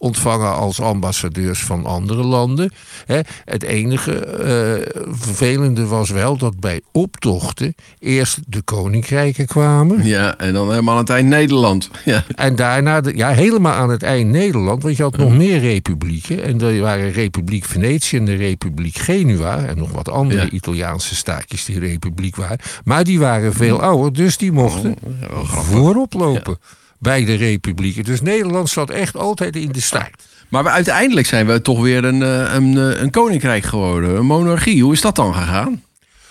ontvangen 0.00 0.54
als 0.54 0.80
ambassadeurs 0.80 1.62
van 1.64 1.86
andere 1.86 2.22
landen. 2.22 2.70
Hè. 3.06 3.20
Het 3.44 3.62
enige 3.62 4.12
eh, 4.24 5.02
vervelende 5.10 5.86
was 5.86 6.10
wel 6.10 6.36
dat 6.36 6.60
bij 6.60 6.80
optochten 6.92 7.74
eerst 7.98 8.38
de 8.46 8.62
koninkrijken 8.62 9.46
kwamen. 9.46 10.04
Ja, 10.06 10.36
en 10.38 10.52
dan 10.52 10.68
helemaal 10.70 10.94
aan 10.94 11.00
het 11.00 11.10
eind 11.10 11.28
Nederland. 11.28 11.88
Ja. 12.04 12.24
En 12.34 12.56
daarna, 12.56 13.00
de- 13.00 13.16
ja, 13.16 13.28
helemaal 13.30 13.72
aan 13.74 13.90
het 13.90 14.02
eind 14.02 14.30
Nederland. 14.30 14.82
Want 14.82 14.96
je 14.96 15.02
had 15.02 15.16
nog 15.16 15.36
meer 15.36 15.58
republieken. 15.60 16.42
En 16.44 16.60
er 16.60 16.80
waren 16.80 17.12
Republiek 17.12 17.64
Venetië 17.64 18.16
en 18.16 18.24
de 18.24 18.34
Republiek 18.34 18.96
Genua. 18.98 19.64
En 19.64 19.78
nog 19.78 19.90
wat 19.92 20.08
andere 20.08 20.40
Ja. 20.42 20.50
Italiaanse 20.50 21.14
staatjes 21.14 21.64
die 21.64 21.78
republiek 21.78 22.36
waren. 22.36 22.58
Maar 22.84 23.04
die 23.04 23.18
waren 23.18 23.52
veel 23.52 23.82
ouder, 23.82 24.12
dus 24.12 24.36
die 24.36 24.52
mochten 24.52 24.96
voorop 25.44 26.12
lopen. 26.12 26.58
Bij 27.00 27.24
de 27.24 27.34
republieken. 27.34 28.04
Dus 28.04 28.20
Nederland 28.20 28.68
zat 28.68 28.90
echt 28.90 29.16
altijd 29.16 29.56
in 29.56 29.72
de 29.72 29.80
staart. 29.80 30.22
Maar 30.48 30.68
uiteindelijk 30.68 31.26
zijn 31.26 31.46
we 31.46 31.62
toch 31.62 31.80
weer 31.80 32.04
een, 32.04 32.22
eh, 32.22 32.54
een, 32.54 32.78
eh, 32.78 33.00
een 33.00 33.10
koninkrijk 33.10 33.64
geworden, 33.64 34.16
een 34.16 34.26
monarchie. 34.26 34.82
Hoe 34.82 34.92
is 34.92 35.00
dat 35.00 35.16
dan 35.16 35.34
gegaan? 35.34 35.82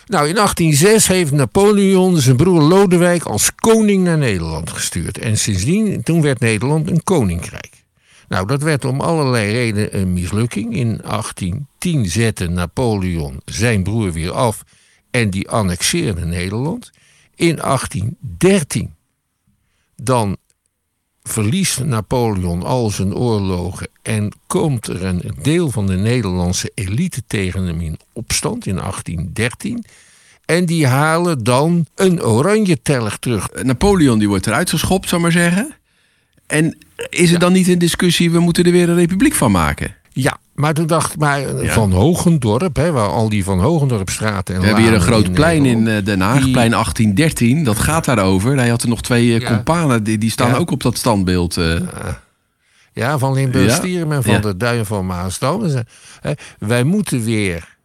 Nou, 0.06 0.28
in 0.28 0.38
1806 0.38 1.08
heeft 1.08 1.32
Napoleon 1.32 2.18
zijn 2.18 2.36
broer 2.36 2.62
Lodewijk 2.62 3.24
als 3.24 3.56
koning 3.56 4.04
naar 4.04 4.18
Nederland 4.18 4.70
gestuurd. 4.70 5.18
En 5.18 5.38
sindsdien, 5.38 6.04
toen 6.04 6.22
werd 6.22 6.40
Nederland 6.40 6.90
een 6.90 7.04
koninkrijk. 7.04 7.84
Nou, 8.28 8.48
dat 8.48 8.62
werd 8.62 8.86
om 8.86 9.02
allerlei 9.02 9.52
redenen 9.52 10.00
een 10.00 10.14
mislukking. 10.14 10.76
In 10.76 11.02
1810 11.04 12.06
zette 12.06 12.48
Napoleon 12.48 13.42
zijn 13.46 13.84
broer 13.84 14.12
weer 14.12 14.32
af 14.32 14.64
en 15.12 15.30
die 15.30 15.50
annexeerde 15.50 16.26
Nederland. 16.26 16.92
In 17.36 17.60
1813 17.60 18.94
dan 19.96 20.38
verliest 21.30 21.84
Napoleon 21.84 22.64
al 22.64 22.90
zijn 22.90 23.16
oorlogen 23.16 23.88
en 24.02 24.32
komt 24.48 24.88
er 24.88 25.04
een 25.04 25.22
deel 25.42 25.72
van 25.72 25.88
de 25.88 25.96
Nederlandse 25.96 26.72
elite 26.74 27.24
tegen 27.28 27.64
hem 27.64 27.82
in 27.82 28.00
opstand 28.14 28.66
in 28.66 28.76
1813. 28.76 29.84
En 30.46 30.66
die 30.66 30.88
halen 30.88 31.44
dan 31.44 31.86
een 31.96 32.24
oranje 32.24 32.82
telg 32.82 33.18
terug. 33.18 33.50
Eh, 33.50 33.64
Napoleon 33.64 34.20
die 34.20 34.28
wordt 34.28 34.48
eruit 34.48 34.70
geschopt, 34.70 35.10
zou 35.10 35.22
maar 35.22 35.32
zeggen. 35.32 35.76
En 36.48 36.78
is 37.10 37.32
er 37.32 37.40
dan 37.40 37.52
niet 37.52 37.68
een 37.68 37.80
discussie, 37.80 38.32
we 38.32 38.40
moeten 38.40 38.64
er 38.64 38.72
weer 38.72 38.90
een 38.90 38.96
republiek 38.96 39.34
van 39.34 39.52
maken? 39.52 39.96
Ja, 40.22 40.38
maar 40.54 40.74
toen 40.74 40.88
dacht 40.88 41.14
ik, 41.14 41.20
maar 41.20 41.42
eh, 41.42 41.64
Ja. 41.64 41.74
Van 41.74 41.92
Hogendorp, 41.92 42.76
hè, 42.76 42.92
waar 42.92 43.08
al 43.10 43.30
die 43.30 43.44
Van 43.44 43.60
Hogendorpstraten 43.60 44.56
en 44.56 44.62
We 44.62 44.68
hebben 44.68 44.84
hier 44.86 44.94
een 44.94 45.02
groot 45.02 45.34
plein 45.34 45.66
in 45.66 45.88
eh, 45.88 46.06
Den 46.06 46.22
Haag, 46.22 46.44
Die- 46.44 46.52
plein 46.52 46.72
1813. 46.74 47.64
Dat 47.64 47.80
gaat 47.80 48.06
daarover. 48.06 48.58
Hij 48.58 48.70
had 48.70 48.82
er 48.82 48.90
nog 48.90 49.02
twee 49.02 49.34
eh, 49.36 49.40
Ja. 49.42 49.48
companen, 49.48 50.04
die, 50.04 50.18
die 50.18 50.32
staan 50.32 50.50
Ja. 50.50 50.56
ook 50.58 50.72
op 50.72 50.82
dat 50.84 50.98
standbeeld. 50.98 51.58
eh. 51.58 51.76
Ja, 52.94 53.18
van 53.18 53.34
Limburg. 53.34 53.72
Stierum 53.74 54.12
en 54.12 54.24
van 54.24 54.42
de 54.42 54.58
Duin 54.58 54.86
van 54.86 55.06
Maasdam. 55.06 55.60
Dus, 55.60 55.74
eh, 56.22 56.32
wij 56.60 56.84
moeten 56.84 57.24
weer 57.24 57.78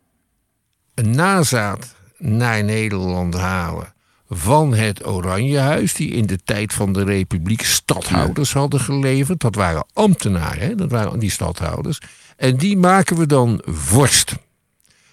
een 0.94 1.10
nazaat 1.10 1.94
naar 2.18 2.64
Nederland 2.64 3.34
halen 3.34 3.92
van 4.28 4.74
het 4.74 5.06
Oranjehuis... 5.06 5.94
die 5.94 6.10
in 6.10 6.26
de 6.26 6.38
tijd 6.44 6.72
van 6.72 6.92
de 6.92 7.04
Republiek 7.04 7.62
stadhouders 7.62 8.52
hadden 8.52 8.80
geleverd. 8.80 9.40
Dat 9.40 9.54
waren 9.54 9.86
ambtenaren, 9.92 10.58
hè? 10.66 10.74
dat 10.74 10.90
waren 10.90 11.18
die 11.18 11.30
stadhouders. 11.30 11.98
En 12.36 12.56
die 12.56 12.76
maken 12.76 13.16
we 13.16 13.26
dan 13.26 13.62
vorst. 13.64 14.32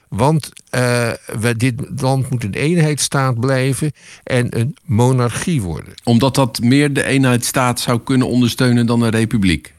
Want 0.08 0.52
eh, 0.70 1.10
we, 1.40 1.58
dit 1.58 1.74
land 2.02 2.30
moet 2.30 2.44
een 2.44 2.54
eenheidsstaat 2.54 3.40
blijven 3.40 3.92
en 4.24 4.60
een 4.60 4.76
monarchie 4.86 5.62
worden. 5.62 5.94
Omdat 6.04 6.36
dat 6.36 6.60
meer 6.60 6.94
de 6.94 7.04
eenheidsstaat 7.04 7.80
zou 7.80 8.00
kunnen 8.00 8.28
ondersteunen 8.28 8.86
dan 8.86 9.02
een 9.02 9.10
republiek. 9.10 9.74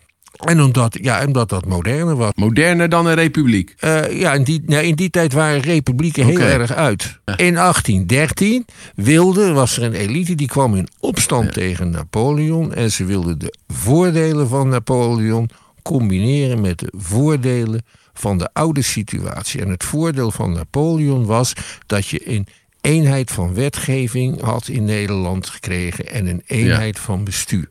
En 0.44 0.60
omdat, 0.60 0.98
ja, 1.00 1.26
omdat 1.26 1.48
dat 1.48 1.66
moderner 1.66 2.16
was. 2.16 2.32
Moderner 2.34 2.88
dan 2.88 3.06
een 3.06 3.14
republiek. 3.14 3.74
Eh, 3.78 4.20
ja, 4.20 4.32
in 4.32 4.44
die, 4.44 4.62
in 4.66 4.94
die 4.94 5.10
tijd 5.10 5.32
waren 5.32 5.60
republieken 5.60 6.26
heel 6.26 6.38
erg 6.38 6.72
uit. 6.72 7.20
In 7.24 7.54
1813 7.54 8.64
wilde, 8.94 9.52
was 9.52 9.76
er 9.76 9.82
een 9.82 9.94
elite 9.94 10.34
die 10.34 10.48
kwam 10.48 10.74
in 10.74 10.88
opstand 11.00 11.52
tegen 11.52 11.90
Napoleon. 11.90 12.74
En 12.74 12.92
ze 12.92 13.04
wilden 13.04 13.38
de 13.38 13.54
voordelen 13.68 14.48
van 14.48 14.68
Napoleon 14.68 15.50
combineren 15.82 16.60
met 16.60 16.78
de 16.78 16.92
voordelen 16.96 17.84
van 18.12 18.38
de 18.38 18.50
oude 18.52 18.82
situatie. 18.82 19.60
En 19.60 19.68
het 19.68 19.84
voordeel 19.84 20.30
van 20.30 20.52
Napoleon 20.52 21.24
was 21.24 21.52
dat 21.86 22.06
je 22.06 22.28
een 22.28 22.46
eenheid 22.80 23.30
van 23.30 23.54
wetgeving 23.54 24.40
had 24.40 24.68
in 24.68 24.84
Nederland 24.84 25.46
gekregen 25.46 26.06
en 26.06 26.26
een 26.26 26.42
eenheid 26.46 26.98
van 26.98 27.24
bestuur. 27.24 27.70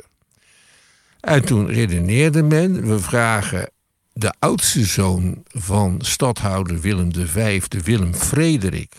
En 1.19 1.45
toen 1.45 1.67
redeneerde 1.67 2.43
men, 2.43 2.87
we 2.87 2.99
vragen 2.99 3.69
de 4.13 4.33
oudste 4.39 4.85
zoon 4.85 5.43
van 5.47 5.95
stadhouder 5.99 6.79
Willem 6.79 7.11
V, 7.13 7.61
Willem 7.83 8.13
Frederik, 8.13 8.95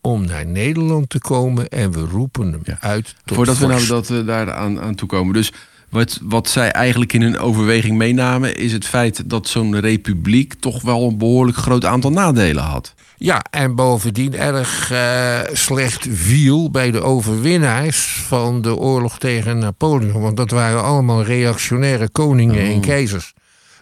om 0.00 0.24
naar 0.24 0.46
Nederland 0.46 1.08
te 1.08 1.18
komen 1.18 1.68
en 1.68 1.92
we 1.92 2.00
roepen 2.00 2.52
hem 2.52 2.62
uit 2.80 3.14
tot 3.24 3.36
Voordat 3.36 3.58
we 3.58 3.66
nou 3.66 3.86
dat, 3.86 4.10
eh, 4.10 4.26
daar 4.26 4.52
aan, 4.52 4.80
aan 4.80 4.94
toe 4.94 5.08
komen. 5.08 5.34
Dus 5.34 5.52
wat, 5.94 6.18
wat 6.22 6.48
zij 6.48 6.70
eigenlijk 6.70 7.12
in 7.12 7.22
hun 7.22 7.38
overweging 7.38 7.96
meenamen... 7.96 8.56
is 8.56 8.72
het 8.72 8.86
feit 8.86 9.30
dat 9.30 9.48
zo'n 9.48 9.80
republiek 9.80 10.54
toch 10.54 10.82
wel 10.82 11.02
een 11.02 11.18
behoorlijk 11.18 11.56
groot 11.56 11.84
aantal 11.84 12.10
nadelen 12.10 12.62
had. 12.62 12.94
Ja, 13.16 13.42
en 13.50 13.74
bovendien 13.74 14.34
erg 14.34 14.90
eh, 14.90 15.38
slecht 15.52 16.06
viel 16.10 16.70
bij 16.70 16.90
de 16.90 17.02
overwinnaars 17.02 18.24
van 18.26 18.62
de 18.62 18.76
oorlog 18.76 19.18
tegen 19.18 19.58
Napoleon. 19.58 20.20
Want 20.20 20.36
dat 20.36 20.50
waren 20.50 20.82
allemaal 20.82 21.22
reactionaire 21.22 22.08
koningen 22.08 22.64
Oh. 22.64 22.70
en 22.70 22.80
keizers. 22.80 23.32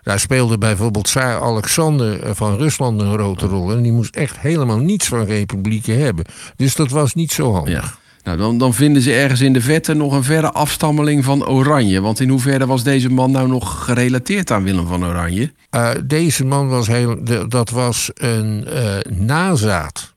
Daar 0.02 0.20
speelde 0.20 0.58
bijvoorbeeld 0.58 1.04
Tsaar 1.04 1.40
Alexander 1.40 2.22
eh, 2.22 2.30
van 2.34 2.56
Rusland 2.56 3.00
een 3.00 3.12
grote 3.12 3.46
rol. 3.46 3.72
En 3.72 3.82
die 3.82 3.92
moest 3.92 4.16
echt 4.16 4.38
helemaal 4.38 4.78
niets 4.78 5.06
van 5.08 5.24
republieken 5.24 5.98
hebben. 5.98 6.24
Dus 6.56 6.74
dat 6.74 6.90
was 6.90 7.14
niet 7.14 7.32
zo 7.32 7.52
handig. 7.54 8.00
Nou, 8.24 8.38
dan, 8.38 8.58
dan 8.58 8.74
vinden 8.74 9.02
ze 9.02 9.12
ergens 9.12 9.40
in 9.40 9.52
de 9.52 9.60
vette 9.60 9.94
nog 9.94 10.12
een 10.12 10.24
verre 10.24 10.52
afstammeling 10.52 11.24
van 11.24 11.46
Oranje. 11.46 12.00
Want 12.00 12.20
in 12.20 12.28
hoeverre 12.28 12.66
was 12.66 12.82
deze 12.82 13.08
man 13.08 13.30
nou 13.30 13.48
nog 13.48 13.84
gerelateerd 13.84 14.50
aan 14.50 14.62
Willem 14.62 14.86
van 14.86 15.04
Oranje? 15.04 15.52
Eh, 15.70 15.90
deze 16.04 16.44
man 16.44 16.68
was 16.68 16.86
heel, 16.86 17.24
de- 17.24 17.44
dat 17.48 17.70
was 17.70 18.10
een 18.14 18.64
eh, 18.66 18.98
nazaat 19.10 20.14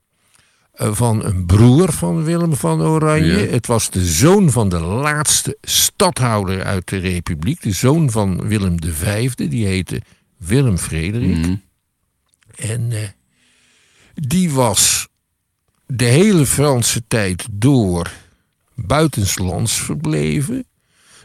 eh, 0.72 0.92
van 0.94 1.24
een 1.24 1.46
broer 1.46 1.92
van 1.92 2.24
Willem 2.24 2.56
van 2.56 2.82
Oranje. 2.82 3.26
Ja. 3.46 3.50
Het 3.52 3.66
was 3.66 3.90
de 3.90 4.04
zoon 4.04 4.50
van 4.50 4.68
de 4.68 4.80
laatste 4.80 5.56
stadhouder 5.62 6.64
uit 6.64 6.88
de 6.88 6.96
Republiek. 6.98 7.62
De 7.62 7.72
zoon 7.72 8.10
van 8.10 8.48
Willem 8.48 8.76
V, 8.84 9.34
die 9.34 9.66
heette 9.66 10.00
Willem 10.36 10.78
Frederik. 10.78 11.36
Mhm. 11.36 11.54
En 12.56 12.92
die 14.14 14.50
was 14.50 15.08
de 15.86 16.04
hele 16.04 16.46
Franse 16.46 17.02
tijd 17.08 17.46
door 17.50 18.10
buitenslands 18.74 19.80
verbleven. 19.80 20.66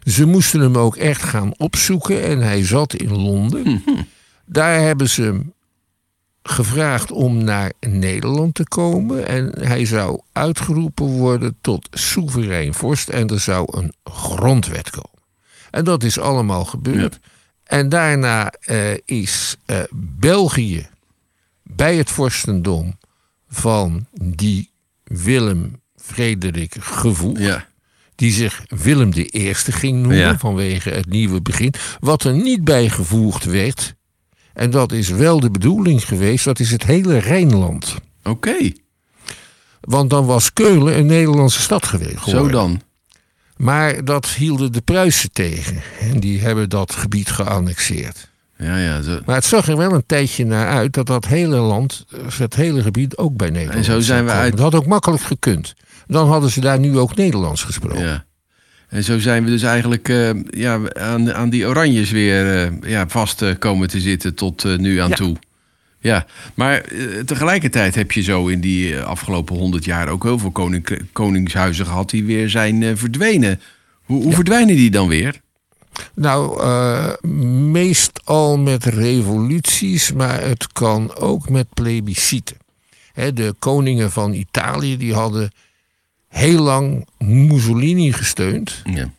Ze 0.04 0.26
moesten 0.26 0.60
hem 0.60 0.78
ook 0.78 0.96
echt 0.96 1.24
gaan 1.24 1.54
opzoeken 1.58 2.24
en 2.24 2.40
hij 2.40 2.66
zat 2.66 2.94
in 2.94 3.18
Londen. 3.18 3.84
Daar 4.46 4.80
hebben 4.80 5.10
ze 5.10 5.22
hem 5.22 5.54
gevraagd 6.44 7.12
om 7.12 7.44
naar 7.44 7.72
Nederland 7.80 8.56
te 8.56 8.64
komen. 8.64 9.28
En 9.28 9.60
hij 9.60 9.86
zou 9.86 10.22
uitgeroepen 10.32 11.06
worden 11.06 11.58
tot 11.62 11.88
soeverein 11.92 12.74
vorst. 12.74 13.10
En 13.10 13.28
er 13.28 13.40
zou 13.40 13.78
een 13.78 13.94
grondwet 14.04 14.90
komen. 14.90 15.20
En 15.72 15.84
dat 15.84 16.04
is 16.04 16.20
allemaal 16.20 16.66
gebeurd. 16.66 17.20
En 17.64 17.90
daarna 17.90 18.50
eh, 18.50 18.94
is 19.06 19.58
eh, 19.66 19.80
België 20.20 20.88
bij 21.64 21.96
het 21.96 22.10
vorstendom 22.10 22.98
van 23.52 24.06
die 24.24 24.70
Willem 25.04 25.82
Frederik 25.96 26.76
gevoegd 26.80 27.40
Ja. 27.42 27.68
die 28.16 28.32
zich 28.32 28.64
Willem 28.68 29.12
I 29.16 29.54
ging 29.54 29.98
noemen 30.00 30.18
Ja. 30.18 30.38
vanwege 30.38 30.90
het 30.90 31.06
nieuwe 31.10 31.42
begin. 31.42 31.74
Wat 32.00 32.24
er 32.24 32.34
niet 32.34 32.64
bijgevoegd 32.64 33.44
werd, 33.44 33.96
en 34.54 34.70
dat 34.72 34.92
is 34.92 35.10
wel 35.10 35.40
de 35.40 35.52
bedoeling 35.52 36.06
geweest, 36.08 36.46
dat 36.46 36.60
is 36.60 36.72
het 36.72 36.84
hele 36.84 37.18
Rijnland. 37.18 37.96
Oké, 38.24 38.72
Want 39.82 40.10
dan 40.10 40.26
was 40.26 40.54
Keulen 40.54 40.98
een 40.98 41.06
Nederlandse 41.06 41.62
stad 41.62 41.86
geweest. 41.86 42.24
zo 42.30 42.48
dan. 42.48 42.82
Maar 43.58 44.06
dat 44.06 44.28
hielden 44.30 44.72
de 44.72 44.82
Pruisen 44.82 45.32
tegen. 45.32 45.82
En 46.00 46.20
die 46.20 46.40
hebben 46.42 46.70
dat 46.70 46.96
gebied 46.96 47.30
geannexeerd. 47.32 48.30
Ja, 48.62 48.78
ja. 48.78 49.02
Zo. 49.02 49.20
Maar 49.26 49.36
het 49.36 49.46
zag 49.46 49.68
er 49.68 49.78
wel 49.78 49.92
een 49.94 50.04
tijdje 50.06 50.46
naar 50.46 50.68
uit 50.68 50.94
dat 50.94 51.08
dat 51.08 51.26
hele 51.28 51.56
land, 51.58 52.06
dus 52.24 52.38
het 52.38 52.56
hele 52.56 52.82
gebied 52.82 53.18
ook 53.18 53.36
bij 53.38 53.50
Nederland 53.50 53.78
En 53.78 53.84
zo 53.84 54.00
zijn 54.00 54.26
we 54.26 54.32
uit- 54.32 54.52
Dat 54.52 54.60
had 54.60 54.76
ook 54.76 54.86
makkelijk 54.86 55.24
gekund. 55.24 55.74
Dan 56.08 56.28
hadden 56.28 56.50
ze 56.50 56.60
daar 56.62 56.80
nu 56.80 56.98
ook 56.98 57.16
Nederlands 57.16 57.64
gesproken. 57.64 58.04
Ja. 58.04 58.26
En 58.90 59.04
zo 59.04 59.20
zijn 59.20 59.44
we 59.44 59.50
dus 59.50 59.64
eigenlijk 59.64 60.10
eh, 60.10 60.30
ja, 60.50 60.80
aan, 60.94 61.34
aan 61.34 61.50
die 61.50 61.68
oranjes 61.68 62.12
weer 62.12 62.56
eh, 62.66 62.90
ja, 62.90 63.08
vast 63.08 63.42
eh, 63.42 63.50
komen 63.60 63.88
te 63.88 64.00
zitten 64.00 64.36
tot 64.36 64.64
eh, 64.66 64.76
nu 64.78 64.98
aan 64.98 65.10
Ja. 65.10 65.16
toe. 65.16 65.36
Ja, 66.00 66.26
maar 66.54 66.82
eh, 66.82 67.06
tegelijkertijd 67.26 67.96
heb 67.96 68.12
je 68.12 68.22
zo 68.22 68.48
in 68.48 68.62
die 68.62 68.96
eh, 68.98 69.04
afgelopen 69.04 69.56
honderd 69.56 69.86
jaar 69.86 70.08
ook 70.10 70.24
heel 70.24 70.40
veel 70.40 70.52
koning, 70.52 71.00
koningshuizen 71.12 71.86
gehad 71.86 72.10
die 72.10 72.24
weer 72.24 72.50
zijn 72.50 72.84
eh, 72.84 72.92
verdwenen. 72.96 73.60
Hoe, 74.04 74.24
hoe 74.24 74.34
verdwijnen 74.34 74.76
die 74.76 74.92
dan 74.92 75.08
weer? 75.08 75.40
Nou, 76.14 76.62
uh, 76.62 77.14
meestal 77.72 78.58
met 78.58 78.86
revoluties, 78.86 80.12
maar 80.12 80.42
het 80.42 80.74
kan 80.74 81.16
ook 81.16 81.50
met 81.50 81.68
plebisciten. 81.74 82.58
de 83.14 83.56
koningen 83.60 84.12
van 84.12 84.34
Italië 84.34 84.98
die 84.98 85.14
hadden 85.14 85.52
heel 86.28 86.62
lang 86.62 87.08
Mussolini 87.18 88.12
gesteund. 88.12 88.82
Ja. 88.84 89.12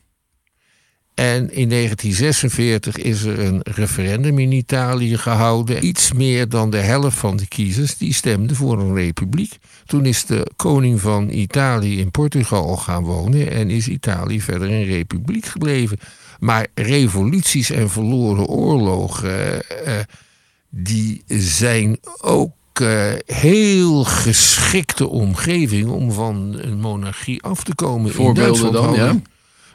En 1.14 1.52
in 1.52 1.68
1946 1.68 2.96
is 2.96 3.22
er 3.22 3.38
een 3.38 3.60
referendum 3.62 4.38
in 4.38 4.52
Italië 4.52 5.18
gehouden. 5.18 5.86
Iets 5.86 6.12
meer 6.12 6.48
dan 6.48 6.70
de 6.70 6.76
helft 6.76 7.16
van 7.18 7.36
de 7.36 7.46
kiezers 7.46 7.96
die 7.96 8.14
stemden 8.14 8.56
voor 8.56 8.78
een 8.78 8.94
republiek. 8.94 9.58
Toen 9.86 10.06
is 10.06 10.24
de 10.24 10.50
koning 10.56 11.00
van 11.00 11.30
Italië 11.30 11.98
in 11.98 12.10
Portugal 12.10 12.76
gaan 12.76 13.02
wonen 13.02 13.50
en 13.50 13.70
is 13.70 13.88
Italië 13.88 14.40
verder 14.40 14.70
een 14.70 14.84
republiek 14.84 15.46
gebleven. 15.46 15.98
Maar 16.40 16.66
revoluties 16.74 17.70
en 17.70 17.90
verloren 17.90 18.46
oorlogen, 18.46 19.62
eh, 19.68 19.98
eh 19.98 20.04
die 20.74 21.22
zijn 21.26 21.98
ook 22.20 22.52
uh, 22.80 23.12
heel 23.26 24.04
geschikte 24.04 25.08
omgeving 25.08 25.88
om 25.88 26.12
van 26.12 26.56
een 26.58 26.80
monarchie 26.80 27.42
af 27.42 27.64
te 27.64 27.74
komen. 27.74 28.12
Voorbeelden 28.12 28.72
dan, 28.72 28.94
ja? 28.94 29.14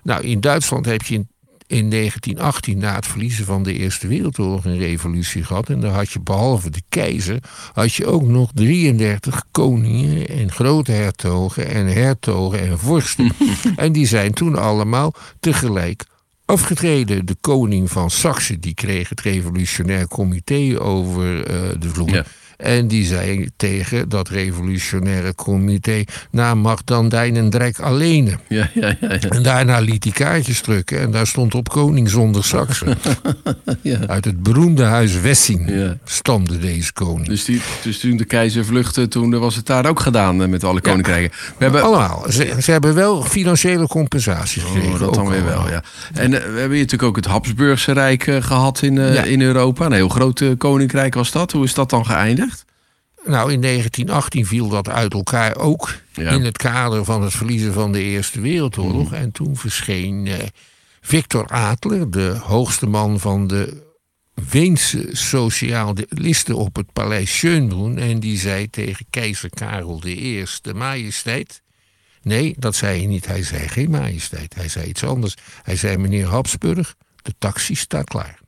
Nou, 0.08 0.24
in 0.24 0.42
Duitsland 0.42 0.86
heb 0.86 1.02
je 1.02 1.14
in, 1.14 1.28
in 1.68 1.90
1918 1.90 2.78
na 2.78 2.96
het 2.96 3.08
verliezen 3.08 3.46
van 3.46 3.64
de 3.64 3.74
Eerste 3.74 4.08
Wereldoorlog 4.08 4.66
een 4.66 4.78
revolutie 4.78 5.44
gehad. 5.44 5.70
En 5.70 5.80
daar 5.80 5.92
had 5.92 6.10
je 6.10 6.20
behalve 6.20 6.70
de 6.70 6.82
keizer, 6.90 7.40
had 7.74 7.94
je 7.94 8.06
ook 8.06 8.22
nog 8.22 8.52
33 8.54 9.44
koningen 9.52 10.28
en 10.28 10.52
grote 10.52 10.92
hertogen 10.92 11.68
en 11.68 11.88
hertogen 11.88 12.60
en 12.60 12.80
vorsten. 12.80 13.32
en 13.76 13.92
die 13.92 14.08
zijn 14.08 14.34
toen 14.34 14.56
allemaal 14.56 15.14
tegelijk 15.40 16.06
afgetreden. 16.46 17.26
De 17.26 17.36
koning 17.42 17.92
van 17.92 18.10
Saxe, 18.10 18.60
die 18.60 18.74
kreeg 18.74 19.10
het 19.10 19.22
revolutionair 19.22 20.08
comité 20.08 20.80
over 20.80 21.38
uh, 21.38 21.70
de 21.80 21.90
vloer. 21.90 22.26
En 22.58 22.88
die 22.88 23.06
zei 23.06 23.50
tegen 23.56 24.10
dat 24.10 24.30
revolutionaire 24.30 25.36
comité... 25.36 26.04
nou 26.32 26.56
mag 26.56 26.84
dan 26.84 27.14
een 27.14 27.50
drek 27.50 27.80
alleen. 27.80 28.26
Ja, 28.48 28.70
ja, 28.74 28.96
ja, 29.02 29.18
ja, 29.20 29.30
En 29.30 29.44
daarna 29.44 29.80
liet 29.80 30.04
hij 30.04 30.14
kaartjes 30.14 30.62
drukken. 30.62 31.00
En 31.00 31.12
daar 31.12 31.28
stond 31.28 31.56
op 31.56 31.70
koning 31.70 32.10
zonder 32.10 32.44
Saxen. 32.44 32.98
ja. 33.82 34.00
Uit 34.08 34.26
het 34.26 34.44
beroemde 34.44 34.84
huis 34.84 35.20
Wessing 35.20 35.70
ja. 35.70 35.98
stamde 36.04 36.60
deze 36.60 36.94
koning. 36.94 37.28
Dus, 37.28 37.46
die, 37.46 37.62
dus 37.84 38.00
toen 38.00 38.18
de 38.18 38.26
keizer 38.26 38.66
vluchtte, 38.66 39.08
toen 39.08 39.40
was 39.40 39.56
het 39.56 39.66
daar 39.66 39.86
ook 39.86 40.00
gedaan 40.00 40.42
eh, 40.42 40.48
met 40.48 40.64
alle 40.64 40.82
koninkrijken. 40.82 41.38
We 41.58 41.64
hebben... 41.64 41.84
Allemaal. 41.84 42.26
Ze, 42.30 42.56
ze, 42.62 42.72
hebben 42.72 42.96
wel 42.96 43.24
financiële 43.24 43.88
compensaties 43.88 44.64
oh, 44.64 44.72
gekregen. 44.72 44.94
Oh, 44.94 45.00
dat 45.00 45.14
dan 45.14 45.28
weer 45.28 45.46
wel, 45.46 45.70
ja. 45.70 45.84
En 46.14 46.32
uh, 46.32 46.38
we 46.38 46.44
hebben 46.44 46.62
hier 46.62 46.70
natuurlijk 46.70 47.04
ook 47.04 47.16
het 47.16 47.26
Habsburgse 47.26 47.92
Rijk 47.92 48.28
uh, 48.28 48.42
gehad 48.42 48.82
in, 48.82 48.96
uh, 48.96 49.26
in 49.26 49.42
Europa. 49.42 49.86
Een 49.86 49.92
heel 49.92 50.10
groot 50.10 50.44
koninkrijk 50.58 51.14
was 51.14 51.32
dat. 51.32 51.52
Hoe 51.52 51.64
is 51.64 51.74
dat 51.74 51.90
dan 51.90 52.06
geëindigd? 52.06 52.47
Nou, 53.28 53.52
in 53.52 53.62
1918 53.62 54.46
viel 54.46 54.70
dat 54.70 54.90
uit 54.90 55.14
elkaar 55.14 55.56
ook 55.56 55.94
in 56.16 56.44
het 56.44 56.58
kader 56.58 57.06
van 57.06 57.22
het 57.24 57.34
verliezen 57.34 57.74
van 57.74 57.92
de 57.92 58.02
Eerste 58.02 58.42
Wereldoorlog. 58.42 59.10
Mm. 59.10 59.16
En 59.16 59.32
toen 59.32 59.58
verscheen 59.58 60.28
eh, 60.28 60.48
Victor 61.02 61.46
Adler, 61.46 62.12
de 62.12 62.38
hoogste 62.44 62.86
man 62.86 63.20
van 63.20 63.48
de 63.48 63.86
Weense 64.50 65.10
socialisten 65.12 66.56
op 66.56 66.76
het 66.76 66.94
paleis 66.94 67.38
Schönbrunn. 67.38 67.98
En 67.98 68.20
die 68.20 68.38
zei 68.38 68.70
tegen 68.70 69.06
keizer 69.10 69.50
Karel 69.50 70.02
I, 70.06 70.46
majesteit. 70.76 71.62
Nee, 72.22 72.56
dat 72.58 72.76
zei 72.76 72.98
hij 72.98 73.08
niet. 73.08 73.26
Hij 73.26 73.44
zei 73.44 73.68
geen 73.68 73.90
majesteit. 73.90 74.56
Hij 74.56 74.70
zei 74.70 74.88
iets 74.88 75.04
anders. 75.04 75.36
Hij 75.64 75.76
zei, 75.76 75.98
meneer 75.98 76.28
Habsburg, 76.28 76.96
de 77.22 77.34
taxi 77.38 77.76
staat 77.76 78.10
klaar. 78.10 78.40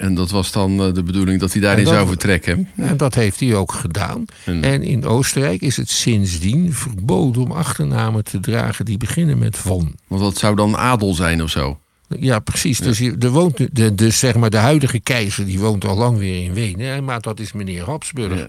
En 0.00 0.14
dat 0.14 0.30
was 0.30 0.52
dan 0.52 0.80
eh, 0.80 0.92
de 0.92 1.02
bedoeling 1.02 1.40
dat 1.40 1.52
hij 1.52 1.62
daarin 1.62 1.86
zou 1.86 2.06
vertrekken. 2.06 2.68
En 2.76 2.96
dat 2.96 3.14
heeft 3.14 3.40
hij 3.40 3.54
ook 3.54 3.72
gedaan. 3.72 4.24
En, 4.44 4.82
in 4.82 5.04
Oostenrijk 5.04 5.60
is 5.60 5.76
het 5.76 5.90
sindsdien 5.90 6.72
verboden 6.72 7.42
om 7.42 7.50
achternamen 7.50 8.24
te 8.24 8.40
dragen 8.40 8.84
die 8.84 8.96
beginnen 8.96 9.38
met 9.38 9.56
von. 9.56 9.94
Want 10.06 10.22
dat 10.22 10.36
zou 10.36 10.56
dan 10.56 10.76
adel 10.76 11.14
zijn 11.14 11.42
of 11.42 11.50
zo? 11.50 11.78
Ja, 12.18 12.38
precies. 12.38 12.78
Dus, 12.78 13.00
er 13.00 13.30
woont 13.30 13.56
de, 13.72 13.94
de, 13.94 14.10
zeg 14.10 14.34
maar 14.34 14.50
de 14.50 14.56
huidige 14.56 15.00
keizer 15.00 15.46
die 15.46 15.58
woont 15.58 15.84
al 15.84 15.96
lang 15.96 16.18
weer 16.18 16.44
in 16.44 16.54
Wenen. 16.54 17.04
Maar 17.04 17.20
dat 17.20 17.40
is 17.40 17.52
meneer 17.52 17.84
Habsburg. 17.84 18.48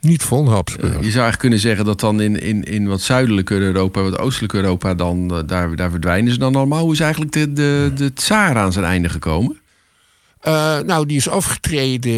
Niet 0.00 0.22
von 0.22 0.48
Habsburg. 0.48 0.92
je 0.92 0.96
zou 0.96 1.04
eigenlijk 1.04 1.38
kunnen 1.38 1.58
zeggen 1.58 1.84
dat 1.84 2.00
dan 2.00 2.20
in, 2.20 2.40
in, 2.42 2.64
in 2.64 2.88
wat 2.88 3.00
zuidelijker 3.00 3.60
Europa, 3.60 4.02
wat 4.02 4.18
oostelijker 4.18 4.60
Europa, 4.60 4.94
dan, 4.94 5.34
eh, 5.34 5.38
daar, 5.46 5.76
daar 5.76 5.90
verdwijnen 5.90 6.32
ze 6.32 6.38
dan 6.38 6.56
allemaal. 6.56 6.82
Hoe 6.82 6.92
is 6.92 7.00
eigenlijk 7.00 7.32
de, 7.32 7.52
de, 7.52 7.90
de 7.94 8.12
tsaar 8.12 8.56
aan 8.56 8.72
zijn 8.72 8.84
einde 8.84 9.08
gekomen? 9.08 9.58
Uh, 10.46 10.78
nou, 10.78 11.06
die 11.06 11.16
is 11.16 11.28
afgetreden 11.28 12.12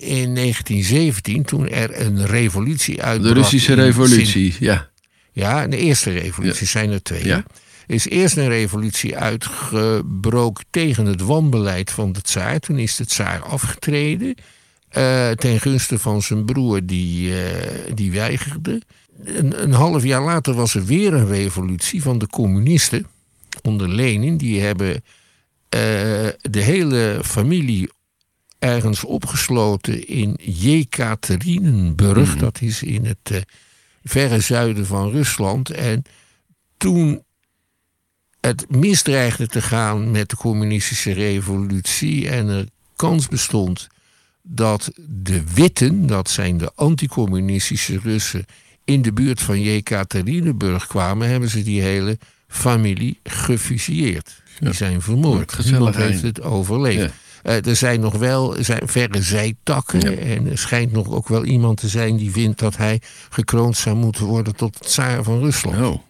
in 0.00 0.34
1917 0.34 1.44
toen 1.44 1.68
er 1.68 2.00
een 2.00 2.26
revolutie 2.26 3.02
uitbrak. 3.02 3.34
De 3.34 3.40
Russische 3.40 3.74
revolutie, 3.74 4.54
ja. 4.60 4.88
Ja, 5.32 5.66
de 5.66 5.76
eerste 5.76 6.10
revolutie 6.10 6.66
zijn 6.66 6.90
er 6.90 7.02
twee. 7.02 7.24
Ja. 7.24 7.44
Er 7.86 7.94
is 7.94 8.08
eerst 8.08 8.36
een 8.36 8.48
revolutie 8.48 9.16
uitgebroken 9.16 10.64
tegen 10.70 11.06
het 11.06 11.20
wanbeleid 11.20 11.90
van 11.90 12.12
de 12.12 12.20
tsaar. 12.20 12.58
Toen 12.58 12.78
is 12.78 12.96
de 12.96 13.06
tsaar 13.06 13.42
afgetreden 13.42 14.34
uh, 14.96 15.30
ten 15.30 15.60
gunste 15.60 15.98
van 15.98 16.22
zijn 16.22 16.44
broer 16.44 16.86
die, 16.86 17.30
uh, 17.30 17.36
die 17.94 18.12
weigerde. 18.12 18.82
Een, 19.24 19.62
een 19.62 19.72
half 19.72 20.04
jaar 20.04 20.22
later 20.22 20.54
was 20.54 20.74
er 20.74 20.84
weer 20.84 21.14
een 21.14 21.26
revolutie 21.26 22.02
van 22.02 22.18
de 22.18 22.26
communisten 22.26 23.06
onder 23.62 23.88
Lenin. 23.88 24.36
Die 24.36 24.60
hebben 24.60 25.04
de 25.70 26.60
hele 26.60 27.20
familie 27.24 27.90
ergens 28.58 29.04
opgesloten 29.04 30.06
in 30.06 30.38
Jekaterinenburg. 30.42 32.34
Mm 32.34 32.38
Dat 32.38 32.60
is 32.60 32.82
in 32.82 33.04
het 33.04 33.30
uh, 33.32 33.38
verre 34.02 34.40
zuiden 34.40 34.86
van 34.86 35.10
Rusland. 35.10 35.70
En 35.70 36.02
toen 36.76 37.22
het 38.40 38.70
misdreigde 38.70 39.46
te 39.46 39.62
gaan 39.62 40.10
met 40.10 40.30
de 40.30 40.36
communistische 40.36 41.12
revolutie 41.12 42.28
en 42.28 42.48
er 42.48 42.68
kans 42.96 43.28
bestond 43.28 43.88
dat 44.42 44.90
de 45.08 45.42
witten, 45.54 46.06
dat 46.06 46.30
zijn 46.30 46.58
de 46.58 46.72
anticommunistische 46.74 47.98
Russen, 47.98 48.44
in 48.84 49.02
de 49.02 49.12
buurt 49.12 49.40
van 49.40 49.60
Jekaterinenburg 49.60 50.86
kwamen, 50.86 51.28
hebben 51.28 51.48
ze 51.48 51.62
die 51.62 51.82
hele 51.82 52.18
familie 52.48 53.18
gefusilleerd. 53.22 54.42
Die 54.60 54.72
zijn 54.72 55.02
vermoord. 55.02 55.64
Niemand 55.64 55.96
heeft 55.96 56.22
het 56.22 56.42
overleefd. 56.42 57.12
Uh, 57.42 57.66
er 57.66 57.76
zijn 57.76 58.00
nog 58.00 58.14
wel 58.14 58.56
zijn 58.58 58.88
verre 58.88 59.22
zijtakken. 59.22 60.18
En 60.18 60.50
er 60.50 60.58
schijnt 60.58 60.92
nog 60.92 61.10
ook 61.10 61.28
wel 61.28 61.44
iemand 61.44 61.80
te 61.80 61.88
zijn 61.88 62.16
die 62.16 62.30
vindt 62.30 62.58
dat 62.58 62.76
hij 62.76 63.00
gekroond 63.30 63.76
zou 63.76 63.96
moeten 63.96 64.24
worden 64.24 64.56
tot 64.56 64.74
het 64.74 64.86
tsaar 64.86 65.22
van 65.22 65.38
Rusland. 65.38 65.76
Oh. 65.76 66.02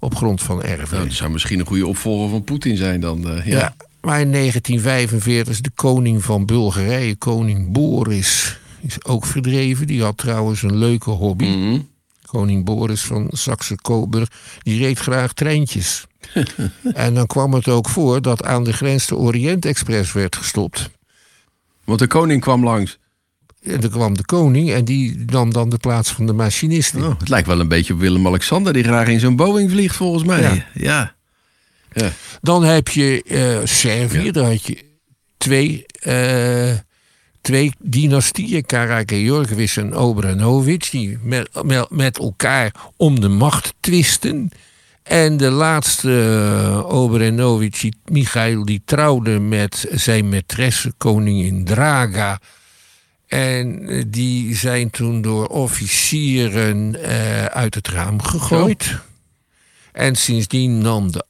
Op 0.00 0.14
grond 0.14 0.42
van 0.42 0.62
erfenis. 0.62 0.90
Nou, 0.90 1.04
dat 1.04 1.12
zou 1.12 1.30
misschien 1.30 1.60
een 1.60 1.66
goede 1.66 1.86
opvolger 1.86 2.30
van 2.30 2.44
Poetin 2.44 2.76
zijn 2.76 3.00
dan. 3.00 3.36
Uh, 3.36 3.46
ja. 3.46 3.74
maar 4.00 4.20
in 4.20 4.32
1945 4.32 5.52
is 5.52 5.62
de 5.62 5.70
koning 5.74 6.24
van 6.24 6.46
Bulgarije, 6.46 7.16
koning 7.16 7.72
Boris, 7.72 8.58
is 8.80 9.04
ook 9.04 9.26
verdreven. 9.26 9.86
Die 9.86 10.02
had 10.02 10.16
trouwens 10.16 10.62
een 10.62 10.76
leuke 10.76 11.10
hobby. 11.10 11.44
Mhm. 11.44 11.78
Koning 12.30 12.64
Boris 12.64 13.02
van 13.02 13.28
Saxe-Coburg, 13.32 14.28
die 14.62 14.82
reed 14.82 14.98
graag 14.98 15.32
treintjes. 15.32 16.06
en 16.94 17.14
dan 17.14 17.26
kwam 17.26 17.54
het 17.54 17.68
ook 17.68 17.88
voor 17.88 18.22
dat 18.22 18.44
aan 18.44 18.64
de 18.64 18.72
grens 18.72 19.06
de 19.06 19.16
Orient 19.16 19.64
Express 19.64 20.12
werd 20.12 20.36
gestopt. 20.36 20.90
Want 21.84 21.98
de 21.98 22.06
koning 22.06 22.40
kwam 22.40 22.64
langs. 22.64 22.98
En 23.62 23.82
er 23.82 23.90
kwam 23.90 24.16
de 24.16 24.24
koning 24.24 24.70
en 24.70 24.84
die 24.84 25.24
nam 25.26 25.52
dan 25.52 25.68
de 25.68 25.76
plaats 25.78 26.12
van 26.12 26.26
de 26.26 26.32
machinist. 26.32 26.94
Oh, 26.94 27.18
het 27.18 27.28
lijkt 27.28 27.46
wel 27.46 27.60
een 27.60 27.68
beetje 27.68 27.92
op 27.92 28.00
Willem-Alexander 28.00 28.72
die 28.72 28.84
graag 28.84 29.08
in 29.08 29.20
zo'n 29.20 29.36
Boeing 29.36 29.70
vliegt 29.70 29.96
volgens 29.96 30.24
mij. 30.24 30.40
Ja. 30.40 30.64
ja. 30.74 31.14
ja. 31.92 32.12
Dan 32.40 32.64
heb 32.64 32.88
je 32.88 33.24
uh, 33.24 33.66
Servië, 33.66 34.30
daar 34.30 34.44
had 34.44 34.66
je 34.66 34.84
twee, 35.36 35.86
uh, 36.06 36.72
twee 37.40 37.72
dynastieën, 37.78 38.66
Karageorgis 38.66 39.76
en 39.76 39.96
Obranovic, 39.96 40.88
die 40.90 41.18
met, 41.22 41.48
met 41.90 42.18
elkaar 42.18 42.72
om 42.96 43.20
de 43.20 43.28
macht 43.28 43.74
twisten. 43.80 44.50
En 45.02 45.36
de 45.36 45.50
laatste 45.50 46.08
uh, 46.08 46.84
Obrenovic, 46.88 47.92
Michail, 48.04 48.64
die 48.64 48.82
trouwde 48.84 49.38
met 49.38 49.86
zijn 49.90 50.34
maîtresse, 50.34 50.90
koningin 50.96 51.64
Draga. 51.64 52.40
En 53.26 53.88
eh, 53.88 54.04
die 54.06 54.56
zijn 54.56 54.90
toen 54.90 55.22
door 55.22 55.46
officieren 55.46 56.94
uh, 56.94 57.44
uit 57.44 57.74
het 57.74 57.88
raam 57.88 58.22
gegooid. 58.22 58.96
En 59.92 60.16
sindsdien 60.16 60.78
nam 60.78 61.12
de 61.12 61.24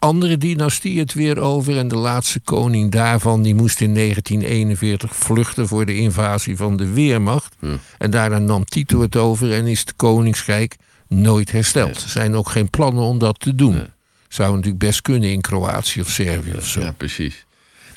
andere 0.00 0.36
dynastie 0.36 0.98
het 0.98 1.14
weer 1.14 1.38
over. 1.38 1.78
En 1.78 1.88
de 1.88 1.96
laatste 1.96 2.40
koning 2.40 2.90
daarvan 2.90 3.42
die 3.42 3.54
moest 3.54 3.80
in 3.80 3.94
1941 3.94 5.16
vluchten 5.16 5.68
voor 5.68 5.86
de 5.86 5.96
invasie 5.96 6.56
van 6.56 6.76
de 6.76 6.92
Weermacht. 6.92 7.56
En 7.98 8.10
daarna 8.10 8.38
nam 8.38 8.64
Tito 8.64 9.00
het 9.00 9.16
over 9.16 9.52
en 9.52 9.66
is 9.66 9.84
de 9.84 9.92
koningsrijk 9.96 10.76
nooit 11.08 11.52
hersteld. 11.52 12.02
Er 12.02 12.08
zijn 12.08 12.34
ook 12.34 12.48
geen 12.48 12.70
plannen 12.70 13.04
om 13.04 13.18
dat 13.18 13.40
te 13.40 13.54
doen. 13.54 13.86
Zou 14.28 14.50
natuurlijk 14.50 14.78
best 14.78 15.02
kunnen 15.02 15.30
in 15.30 15.40
Kroatië 15.40 16.00
of 16.00 16.08
Servië 16.08 16.52
of 16.56 16.66
zo. 16.66 16.80
Ja, 16.80 16.92
precies. 16.92 17.46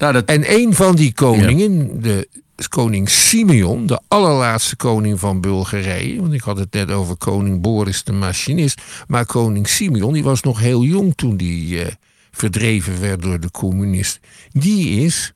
Nou, 0.03 0.15
dat, 0.15 0.25
En 0.25 0.53
een 0.53 0.73
van 0.73 0.95
die 0.95 1.13
koningen, 1.13 2.01
de 2.01 2.27
koning 2.69 3.09
Simeon, 3.09 3.85
de 3.85 3.99
allerlaatste 4.07 4.75
koning 4.75 5.19
van 5.19 5.41
Bulgarije. 5.41 6.21
Want 6.21 6.33
ik 6.33 6.41
had 6.41 6.57
het 6.57 6.73
net 6.73 6.91
over 6.91 7.15
koning 7.15 7.61
Boris 7.61 8.03
de 8.03 8.11
machinist. 8.11 8.81
Maar 9.07 9.25
koning 9.25 9.67
Simeon, 9.67 10.13
die 10.13 10.23
was 10.23 10.41
nog 10.41 10.59
heel 10.59 10.83
jong 10.83 11.15
toen 11.15 11.37
die 11.37 11.83
eh, 11.83 11.91
verdreven 12.31 13.01
werd 13.01 13.21
door 13.21 13.39
de 13.39 13.51
communisten. 13.51 14.21
Die 14.51 14.89
is 15.05 15.33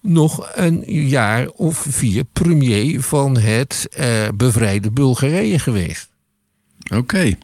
nog 0.00 0.50
een 0.54 0.84
jaar 0.86 1.48
of 1.48 1.86
vier 1.88 2.24
premier 2.24 3.02
van 3.02 3.38
het 3.38 3.88
eh, 3.90 4.28
bevrijde 4.34 4.90
Bulgarije 4.90 5.58
geweest. 5.58 6.08
Oké, 6.94 7.36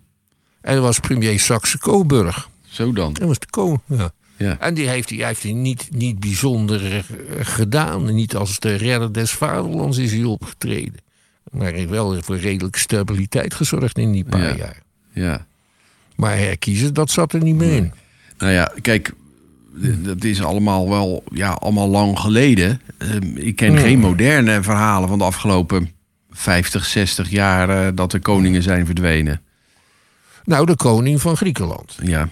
En 0.61 0.75
dat 0.75 0.83
was 0.83 1.01
premier 1.01 1.41
Saxe-Coburg. 1.41 2.49
zo 2.67 2.93
dan. 2.93 3.13
Dat 3.13 3.29
was 3.29 3.39
de 3.39 3.51
koning. 3.51 3.81
Ja. 3.87 4.13
Ja. 4.38 4.57
En 4.61 4.74
die 4.74 4.88
heeft 4.88 5.11
hij 5.11 5.27
heeft 5.27 5.42
hij 5.42 5.53
niet, 5.53 5.88
niet 5.92 6.20
bijzonder 6.20 6.94
eh, 6.96 7.03
gedaan. 7.40 8.14
Niet 8.14 8.37
als 8.37 8.59
de 8.59 8.74
redder 8.74 9.12
des 9.12 9.31
vaderlands 9.31 9.98
is 9.98 10.12
hij 10.12 10.24
opgetreden. 10.24 10.94
Maar 11.51 11.66
hij 11.68 11.79
heeft 11.79 11.90
wel 11.90 12.22
voor 12.22 12.37
redelijke 12.37 12.79
stabiliteit 12.79 13.55
gezorgd 13.55 13.98
in 13.98 14.12
die 14.12 14.24
paar 14.24 14.40
Ja. 14.48 14.55
jaar. 14.57 14.83
Ja. 15.12 15.46
Maar 16.16 16.37
herkiezen, 16.37 16.94
dat 16.94 17.11
zat 17.11 17.33
er 17.33 17.42
niet 17.42 17.55
meer 17.55 17.72
in. 17.72 17.92
Nou 18.38 18.53
ja, 18.53 18.72
kijk, 18.83 19.12
dat 19.98 20.24
is 20.24 20.42
allemaal 20.42 20.88
wel 20.88 21.24
ja, 21.33 21.51
allemaal 21.51 21.88
lang 21.88 22.18
geleden. 22.18 22.81
Ehm, 22.98 23.37
ik 23.37 23.57
ken 23.57 23.68
Hmm. 23.68 23.79
geen 23.79 23.98
moderne 23.98 24.62
verhalen 24.62 25.09
van 25.09 25.18
de 25.18 25.24
afgelopen 25.24 25.90
50, 26.31 26.85
60 26.85 27.31
jaar 27.31 27.68
eh, 27.87 27.92
dat 27.94 28.11
de 28.11 28.18
koningen 28.18 28.62
zijn 28.62 28.87
verdwenen. 28.87 29.40
Nou, 30.44 30.66
de 30.66 30.77
koning 30.77 31.20
van 31.20 31.37
Griekenland. 31.37 31.96
Ja, 32.03 32.29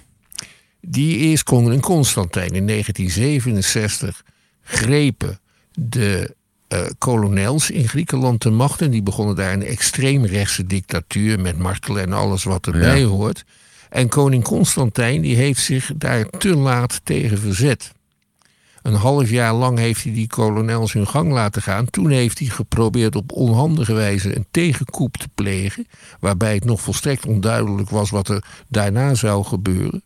Die 0.89 1.17
is 1.19 1.43
koning 1.43 1.83
Constantijn. 1.83 2.51
In 2.51 2.67
1967 2.67 4.23
grepen 4.63 5.39
de 5.73 6.35
eh, 6.69 6.81
kolonels 6.99 7.71
in 7.71 7.89
Griekenland 7.89 8.43
de 8.43 8.51
macht. 8.51 8.83
En 8.83 8.91
die 8.91 9.03
begonnen 9.03 9.37
daar 9.37 9.53
een 9.53 9.65
extreemrechtse 9.65 10.67
dictatuur 10.67 11.41
met 11.41 11.59
martelen 11.59 12.03
en 12.03 12.13
alles 12.13 12.45
wat 12.45 12.67
erbij 12.67 13.01
Ja. 13.01 13.07
hoort. 13.07 13.45
En 13.91 14.09
koning 14.09 14.45
Constantijn 14.45 15.21
die 15.21 15.37
heeft 15.37 15.63
zich 15.63 15.93
daar 15.97 16.29
te 16.29 16.57
laat 16.57 17.01
tegen 17.05 17.39
verzet. 17.39 17.93
Een 18.83 18.95
half 18.95 19.31
jaar 19.31 19.55
lang 19.55 19.79
heeft 19.79 20.03
hij 20.03 20.13
die 20.13 20.27
kolonels 20.27 20.93
hun 20.93 21.07
gang 21.07 21.33
laten 21.33 21.63
gaan. 21.63 21.91
Toen 21.91 22.11
heeft 22.11 22.39
hij 22.39 22.49
geprobeerd 22.49 23.17
op 23.17 23.33
onhandige 23.33 23.93
wijze 23.93 24.37
een 24.37 24.47
tegenkoep 24.51 25.17
te 25.17 25.29
plegen. 25.35 25.87
Waarbij 26.21 26.55
het 26.55 26.65
nog 26.65 26.81
volstrekt 26.81 27.27
onduidelijk 27.27 27.91
was 27.91 28.11
wat 28.11 28.29
er 28.29 28.45
daarna 28.69 29.15
zou 29.15 29.45
gebeuren. 29.45 30.03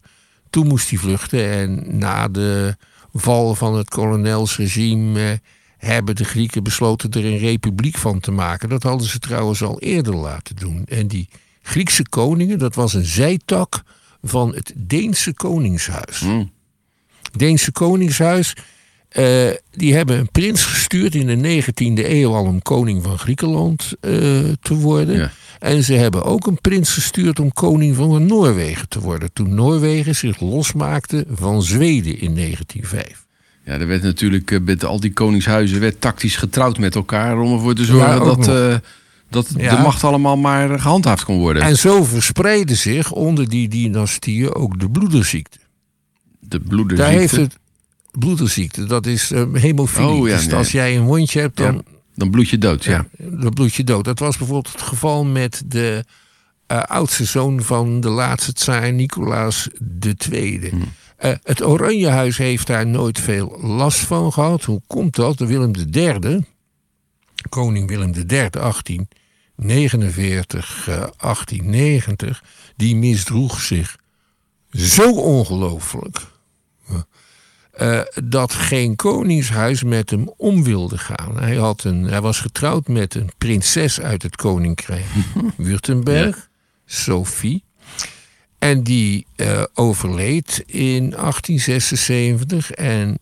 Toen 0.50 0.66
moest 0.66 0.90
hij 0.90 0.98
vluchten 0.98 1.50
en 1.50 1.98
na 1.98 2.28
de 2.28 2.76
val 3.12 3.54
van 3.54 3.76
het 3.76 3.88
kolonelsregime 3.88 5.40
hebben 5.78 6.16
de 6.16 6.24
Grieken 6.24 6.62
besloten 6.62 7.10
er 7.10 7.24
een 7.24 7.38
republiek 7.38 7.96
van 7.96 8.20
te 8.20 8.30
maken. 8.30 8.68
Dat 8.68 8.82
hadden 8.82 9.08
ze 9.08 9.18
trouwens 9.18 9.62
al 9.62 9.80
eerder 9.80 10.14
laten 10.14 10.56
doen. 10.56 10.84
En 10.88 11.06
die 11.06 11.28
Griekse 11.62 12.08
koningen, 12.08 12.58
dat 12.58 12.74
was 12.74 12.94
een 12.94 13.04
zijtak 13.04 13.82
van 14.22 14.54
het 14.54 14.72
Deense 14.76 15.34
koningshuis. 15.34 16.24
Deense 17.32 17.72
koningshuis, 17.72 18.56
eh, 19.10 19.48
die 19.70 19.94
hebben 19.94 20.18
een 20.18 20.30
prins 20.30 20.64
gestuurd 20.64 21.14
in 21.14 21.26
de 21.26 21.62
19e 21.62 22.04
eeuw 22.10 22.34
al 22.34 22.44
om 22.44 22.62
koning 22.62 23.02
van 23.02 23.18
Griekenland 23.18 23.92
eh, 24.00 24.10
te 24.62 24.74
worden. 24.74 25.16
Ja. 25.16 25.30
En 25.58 25.84
ze 25.84 25.92
hebben 25.94 26.24
ook 26.24 26.46
een 26.46 26.60
prins 26.60 26.92
gestuurd 26.92 27.40
om 27.40 27.52
koning 27.52 27.96
van 27.96 28.26
Noorwegen 28.26 28.88
te 28.88 29.00
worden. 29.00 29.32
Toen 29.32 29.54
Noorwegen 29.54 30.14
zich 30.16 30.40
losmaakte 30.40 31.24
van 31.32 31.62
Zweden 31.62 32.20
in 32.20 32.34
1905. 32.34 33.26
ja 33.64 33.72
er 33.72 33.86
werd 33.86 34.02
natuurlijk 34.02 34.50
eh, 34.50 34.60
met 34.60 34.84
al 34.84 35.00
die 35.00 35.12
koningshuizen 35.12 35.80
werd 35.80 36.00
tactisch 36.00 36.36
getrouwd 36.36 36.78
met 36.78 36.94
elkaar 36.94 37.38
om 37.38 37.52
ervoor 37.52 37.74
te 37.74 37.84
zorgen 37.84 38.08
Ja, 38.08 38.34
dat, 38.34 38.44
dat 39.30 39.48
Ja. 39.56 39.76
de 39.76 39.82
macht 39.82 40.04
allemaal 40.04 40.36
maar 40.36 40.80
gehandhaafd 40.80 41.24
kon 41.24 41.38
worden. 41.38 41.62
En 41.62 41.76
zo 41.76 42.04
verspreidde 42.04 42.74
zich 42.74 43.12
onder 43.12 43.48
die 43.48 43.68
dynastieën 43.68 44.54
ook 44.54 44.80
de 44.80 44.90
bloederziekte. 44.90 45.58
de 46.40 46.60
bloederziekte. 46.60 47.10
Daar 47.10 47.20
heeft 47.20 47.36
het 47.36 47.58
bloederziekte, 48.18 48.84
dat 48.84 49.06
is 49.06 49.30
eh, 49.30 49.44
hemofilie. 49.52 50.08
Oh, 50.08 50.28
ja, 50.28 50.36
dus 50.36 50.46
nee. 50.46 50.54
als 50.54 50.72
jij 50.72 50.96
een 50.96 51.04
wondje 51.04 51.40
hebt, 51.40 51.56
dan 51.56 51.74
Ja, 51.74 51.82
dan 52.14 52.30
bloed 52.30 52.48
je 52.48 52.58
dood, 52.58 52.84
ja. 52.84 53.06
Dan 53.18 53.52
bloed 53.52 53.74
je 53.74 53.84
dood. 53.84 54.04
Dat 54.04 54.18
was 54.18 54.38
bijvoorbeeld 54.38 54.72
het 54.72 54.82
geval 54.82 55.24
met 55.24 55.62
de 55.66 56.04
eh, 56.66 56.82
oudste 56.82 57.24
zoon 57.24 57.62
van 57.62 58.00
de 58.00 58.08
laatste 58.08 58.52
tsaar, 58.52 58.92
Nicolaas 58.92 59.68
II. 60.30 60.68
Hmm. 60.70 60.92
Eh, 61.16 61.32
het 61.42 61.64
Oranjehuis 61.64 62.36
heeft 62.36 62.66
daar 62.66 62.86
nooit 62.86 63.20
veel 63.20 63.58
last 63.60 63.98
van 63.98 64.32
gehad. 64.32 64.64
Hoe 64.64 64.82
komt 64.86 65.16
dat? 65.16 65.38
De 65.38 65.46
Willem 65.46 65.72
III, 65.92 66.44
koning 67.48 67.88
Willem 67.88 68.12
III, 68.14 68.50
1849, 68.50 70.88
eh, 70.88 71.04
1890, 71.16 72.44
die 72.76 72.96
misdroeg 72.96 73.60
zich 73.60 73.98
zo 74.70 75.12
ongelooflijk. 75.12 76.26
Eh, 77.70 78.00
dat 78.24 78.52
geen 78.52 78.96
koningshuis 78.96 79.82
met 79.82 80.10
hem 80.10 80.32
om 80.36 80.64
wilde 80.64 80.98
gaan. 80.98 81.38
Hij, 81.38 81.56
had 81.56 81.84
een, 81.84 82.04
hij 82.04 82.20
was 82.20 82.40
getrouwd 82.40 82.88
met 82.88 83.14
een 83.14 83.30
prinses 83.38 84.00
uit 84.00 84.22
het 84.22 84.36
koninkrijk 84.36 85.06
Württemberg, 85.56 86.48
Sophie. 86.86 87.64
En 88.58 88.82
die 88.82 89.26
eh, 89.36 89.62
overleed 89.74 90.62
in 90.66 91.10
1876. 91.10 92.70
En 92.70 93.18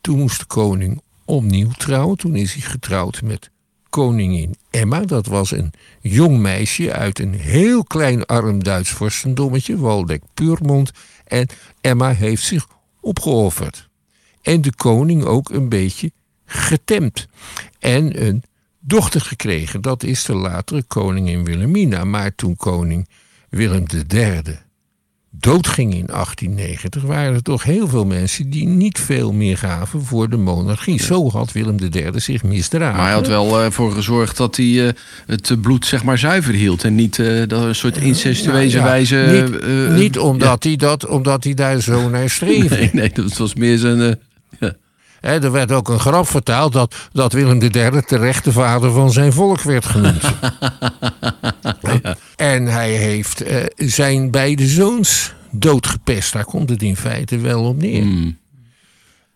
toen 0.00 0.18
moest 0.18 0.38
de 0.38 0.46
koning 0.46 1.02
opnieuw 1.24 1.70
trouwen. 1.70 2.16
Toen 2.16 2.36
is 2.36 2.52
hij 2.52 2.62
getrouwd 2.62 3.22
met 3.22 3.50
koningin 3.88 4.56
Emma. 4.70 5.00
Dat 5.00 5.26
was 5.26 5.50
een 5.50 5.72
jong 6.00 6.38
meisje 6.38 6.92
uit 6.92 7.18
een 7.18 7.34
heel 7.34 7.84
klein 7.84 8.26
arm 8.26 8.62
Duits 8.64 8.90
vorstendommetje, 8.90 9.78
Waldeck-Purmond. 9.78 10.90
En 11.24 11.46
Emma 11.80 12.12
heeft 12.12 12.42
zich 12.42 12.66
opgeofferd. 13.08 13.88
En 14.42 14.60
de 14.60 14.74
koning 14.74 15.24
ook 15.24 15.50
een 15.50 15.68
beetje 15.68 16.12
getemd. 16.44 17.26
En 17.78 18.26
een 18.26 18.42
dochter 18.78 19.20
gekregen. 19.20 19.80
Dat 19.80 20.02
is 20.02 20.24
de 20.24 20.34
latere 20.34 20.82
koningin 20.82 21.44
Wilhelmina. 21.44 22.04
Maar 22.04 22.34
toen 22.34 22.56
koning 22.56 23.08
Willem 23.48 23.84
III 24.08 24.42
doodging 25.30 25.94
in 25.94 26.06
1890, 26.06 27.02
waren 27.02 27.34
er 27.34 27.42
toch 27.42 27.62
heel 27.62 27.88
veel 27.88 28.04
mensen 28.04 28.50
die 28.50 28.66
niet 28.66 28.98
veel 29.00 29.32
meer 29.32 29.58
gaven 29.58 30.04
voor 30.04 30.30
de 30.30 30.36
monarchie. 30.36 31.02
Zo 31.02 31.30
had 31.30 31.52
Willem 31.52 31.76
III 31.92 32.10
zich 32.14 32.42
misdragen. 32.42 32.96
Maar 32.96 33.04
hij 33.04 33.14
had 33.14 33.26
wel 33.26 33.62
eh, 33.62 33.70
voor 33.70 33.92
gezorgd 33.92 34.36
dat 34.36 34.56
hij 34.56 34.86
eh, 34.86 34.92
het 35.26 35.60
bloed 35.60 35.86
zeg 35.86 36.04
maar 36.04 36.18
zuiver 36.18 36.54
hield. 36.54 36.84
En 36.84 36.94
niet 36.94 37.18
eh, 37.18 37.42
dat 37.46 37.62
een 37.62 37.74
soort 37.74 37.96
incestueuze 37.96 38.76
Nou 38.76 38.88
ja, 38.88 38.92
wijze... 38.92 39.48
Niet, 39.50 39.96
niet 39.96 40.18
omdat, 40.18 40.64
hij 40.64 40.76
dat, 40.76 41.06
omdat 41.06 41.44
hij 41.44 41.54
daar 41.54 41.80
zo 41.80 42.08
naar 42.08 42.30
streefde. 42.30 42.76
Nee, 42.78 42.90
nee, 42.92 43.10
dat 43.12 43.36
was 43.36 43.54
meer 43.54 43.78
zijn... 43.78 44.18
er 45.20 45.52
werd 45.52 45.72
ook 45.72 45.88
een 45.88 46.00
grap 46.00 46.28
vertaald 46.28 46.72
dat, 46.72 46.94
dat 47.12 47.32
Willem 47.32 47.60
III 47.62 48.02
terecht 48.02 48.44
de 48.44 48.52
vader 48.52 48.92
van 48.92 49.12
zijn 49.12 49.32
volk 49.32 49.62
werd 49.62 49.86
genoemd. 49.86 50.22
En 52.36 52.66
hij 52.66 52.90
heeft 52.90 53.40
eh, 53.40 53.64
zijn 53.76 54.30
beide 54.30 54.66
zoons 54.66 55.34
doodgepest. 55.50 56.32
Daar 56.32 56.44
komt 56.44 56.70
het 56.70 56.82
in 56.82 56.96
feite 56.96 57.38
wel 57.38 57.64
op 57.64 57.76
neer. 57.76 58.02
Hmm. 58.02 58.38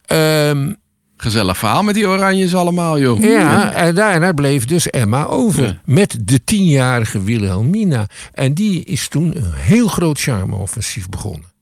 Ehm, 0.06 0.72
Gezellig 1.16 1.58
verhaal 1.58 1.82
met 1.82 1.94
die 1.94 2.08
oranjes 2.08 2.54
allemaal, 2.54 2.98
joh. 2.98 3.20
ja, 3.20 3.72
en 3.72 3.94
daarna 3.94 4.32
bleef 4.32 4.64
dus 4.64 4.90
Emma 4.90 5.24
over. 5.24 5.64
Ja. 5.64 5.80
Met 5.84 6.18
de 6.20 6.44
tienjarige 6.44 7.22
Wilhelmina. 7.22 8.06
En 8.32 8.54
die 8.54 8.84
is 8.84 9.08
toen 9.08 9.36
een 9.36 9.52
heel 9.52 9.88
groot 9.88 10.20
charme-offensief 10.20 11.08
begonnen. 11.08 11.52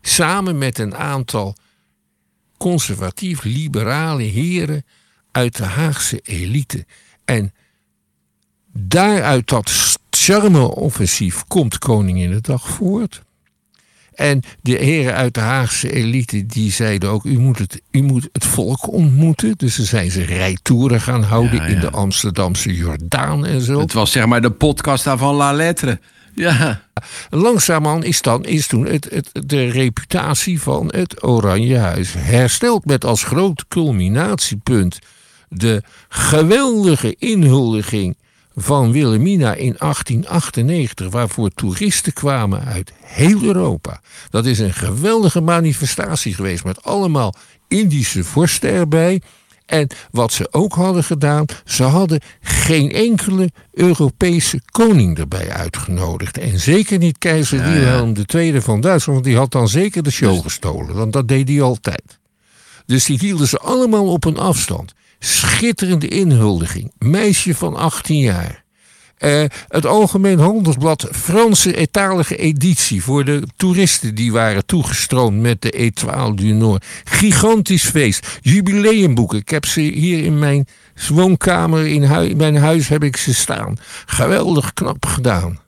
Samen 0.00 0.58
met 0.58 0.78
een 0.78 0.96
aantal 0.96 1.56
conservatief-liberale 2.58 4.22
heren 4.22 4.84
uit 5.32 5.56
de 5.56 5.64
Haagse 5.64 6.20
elite. 6.22 6.86
En 7.24 7.52
daaruit 8.72 9.48
dat 9.48 9.96
charme-offensief 10.10 11.44
komt 11.46 11.78
Koningin 11.78 12.30
de 12.30 12.40
Dag 12.40 12.68
voort. 12.68 13.22
En 14.18 14.42
de 14.62 14.76
heren 14.76 15.14
uit 15.14 15.34
de 15.34 15.40
Haagse 15.40 15.92
elite 15.92 16.46
die 16.46 16.72
zeiden 16.72 17.10
ook: 17.10 17.24
u 17.24 17.38
moet 17.38 17.58
het, 17.58 17.82
u 17.90 18.02
moet 18.02 18.28
het 18.32 18.44
volk 18.44 18.92
ontmoeten. 18.92 19.54
Dus 19.56 19.74
ze 19.74 19.84
zijn 19.84 20.10
ze 20.10 20.24
rijtoeren 20.24 21.00
gaan 21.00 21.22
houden 21.22 21.56
Ja, 21.56 21.66
in 21.66 21.80
de 21.80 21.90
Amsterdamse 21.90 22.74
Jordaan 22.74 23.46
en 23.46 23.60
zo. 23.60 23.80
Het 23.80 23.92
was 23.92 24.12
zeg 24.12 24.26
maar 24.26 24.40
de 24.40 24.50
podcast 24.50 25.04
daarvan 25.04 25.34
La 25.34 25.52
Lettre. 25.52 26.00
Ja, 26.38 26.80
Langzaamaan 27.30 28.04
is, 28.04 28.22
dan, 28.22 28.44
is 28.44 28.66
toen 28.66 28.86
het, 28.86 29.30
de 29.32 29.70
reputatie 29.70 30.62
van 30.62 30.92
het 30.94 31.24
Oranje 31.24 31.78
Huis 31.78 32.12
hersteld. 32.12 32.84
Met 32.84 33.04
als 33.04 33.22
groot 33.22 33.64
culminatiepunt 33.68 34.98
de 35.48 35.82
geweldige 36.08 37.16
inhuldiging 37.18 38.16
van 38.54 38.92
Wilhelmina 38.92 39.54
in 39.54 39.74
1898, 39.78 41.10
waarvoor 41.10 41.50
toeristen 41.50 42.12
kwamen 42.12 42.64
uit 42.64 42.92
heel 43.02 43.42
Europa. 43.42 44.00
Dat 44.30 44.46
is 44.46 44.58
een 44.58 44.74
geweldige 44.74 45.40
manifestatie 45.40 46.34
geweest 46.34 46.64
met 46.64 46.82
allemaal 46.82 47.34
Indische 47.68 48.24
vorsten 48.24 48.70
erbij. 48.70 49.22
En 49.68 49.88
wat 50.10 50.32
ze 50.32 50.48
ook 50.50 50.74
hadden 50.74 51.04
gedaan, 51.04 51.44
ze 51.64 51.82
hadden 51.82 52.20
geen 52.40 52.92
enkele 52.92 53.50
Europese 53.72 54.60
koning 54.70 55.18
erbij 55.18 55.50
uitgenodigd. 55.50 56.38
En 56.38 56.60
zeker 56.60 56.98
niet 56.98 57.18
keizer 57.18 57.62
Wilhelm 57.62 58.14
II 58.34 58.60
van 58.60 58.80
Duitsland, 58.80 59.18
want 59.18 59.24
die 59.24 59.36
had 59.36 59.52
dan 59.52 59.68
zeker 59.68 60.02
de 60.02 60.10
show 60.10 60.42
gestolen. 60.42 60.94
Want 60.94 61.12
dat 61.12 61.28
deed 61.28 61.48
hij 61.48 61.62
altijd. 61.62 62.18
Dus 62.86 63.04
die 63.04 63.18
hielden 63.18 63.48
ze 63.48 63.58
allemaal 63.58 64.12
op 64.12 64.24
een 64.24 64.38
afstand. 64.38 64.92
Schitterende 65.18 66.08
inhuldiging. 66.08 66.92
Meisje 66.98 67.54
van 67.54 67.76
18 67.76 68.18
jaar. 68.18 68.64
Uh, 69.18 69.44
het 69.68 69.86
Algemeen 69.86 70.38
Handelsblad, 70.38 71.08
Franse 71.12 71.76
etalige 71.76 72.36
editie 72.36 73.02
voor 73.02 73.24
de 73.24 73.42
toeristen 73.56 74.14
die 74.14 74.32
waren 74.32 74.66
toegestroomd 74.66 75.40
met 75.40 75.62
de 75.62 75.70
Etoile 75.70 76.34
du 76.34 76.52
Nord. 76.52 76.84
Gigantisch 77.04 77.84
feest, 77.84 78.38
jubileumboeken. 78.40 79.38
Ik 79.38 79.48
heb 79.48 79.64
ze 79.64 79.80
hier 79.80 80.24
in 80.24 80.38
mijn 80.38 80.66
woonkamer, 81.08 81.86
in, 81.86 82.36
mijn 82.36 82.56
huis 82.56 82.88
heb 82.88 83.04
ik 83.04 83.16
ze 83.16 83.34
staan. 83.34 83.76
Geweldig 84.06 84.74
knap 84.74 85.06
gedaan. 85.06 85.58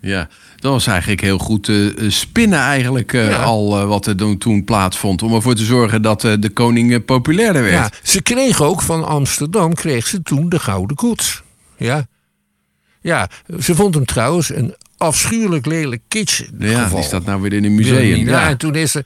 Ja, 0.00 0.28
dat 0.56 0.72
was 0.72 0.86
eigenlijk 0.86 1.20
heel 1.20 1.38
goed 1.38 1.68
uh, 1.68 2.10
spinnen 2.10 2.58
eigenlijk 2.58 3.12
uh, 3.12 3.44
al 3.44 3.80
uh, 3.80 3.88
wat 3.88 4.06
er 4.06 4.38
toen 4.38 4.64
plaatsvond. 4.64 5.22
Om 5.22 5.34
ervoor 5.34 5.54
te 5.54 5.64
zorgen 5.64 6.02
dat 6.02 6.20
de 6.20 6.50
koning 6.52 7.04
populairder 7.04 7.62
werd. 7.62 7.74
Ja, 7.74 7.90
ze 8.02 8.22
kregen 8.22 8.64
ook 8.64 8.82
van 8.82 9.06
Amsterdam 9.06 9.74
kreeg 9.74 10.06
ze 10.06 10.22
toen 10.22 10.48
de 10.48 10.58
Gouden 10.58 10.96
Koets. 10.96 11.42
Ja, 11.76 12.06
ja, 13.08 13.28
ze 13.60 13.74
vond 13.74 13.94
hem 13.94 14.04
trouwens 14.04 14.54
een 14.54 14.74
afschuwelijk 14.96 15.66
lelijk 15.66 16.02
kitsch. 16.08 16.42
Ja, 16.58 16.82
geval. 16.82 16.98
is 16.98 17.08
dat 17.08 17.24
nou 17.24 17.40
weer 17.40 17.52
in 17.52 17.64
een 17.64 17.74
museum? 17.74 18.26
Ja, 18.26 18.40
ja, 18.40 18.48
en 18.48 18.56
toen 18.56 18.74
is 18.74 18.94
er. 18.94 19.04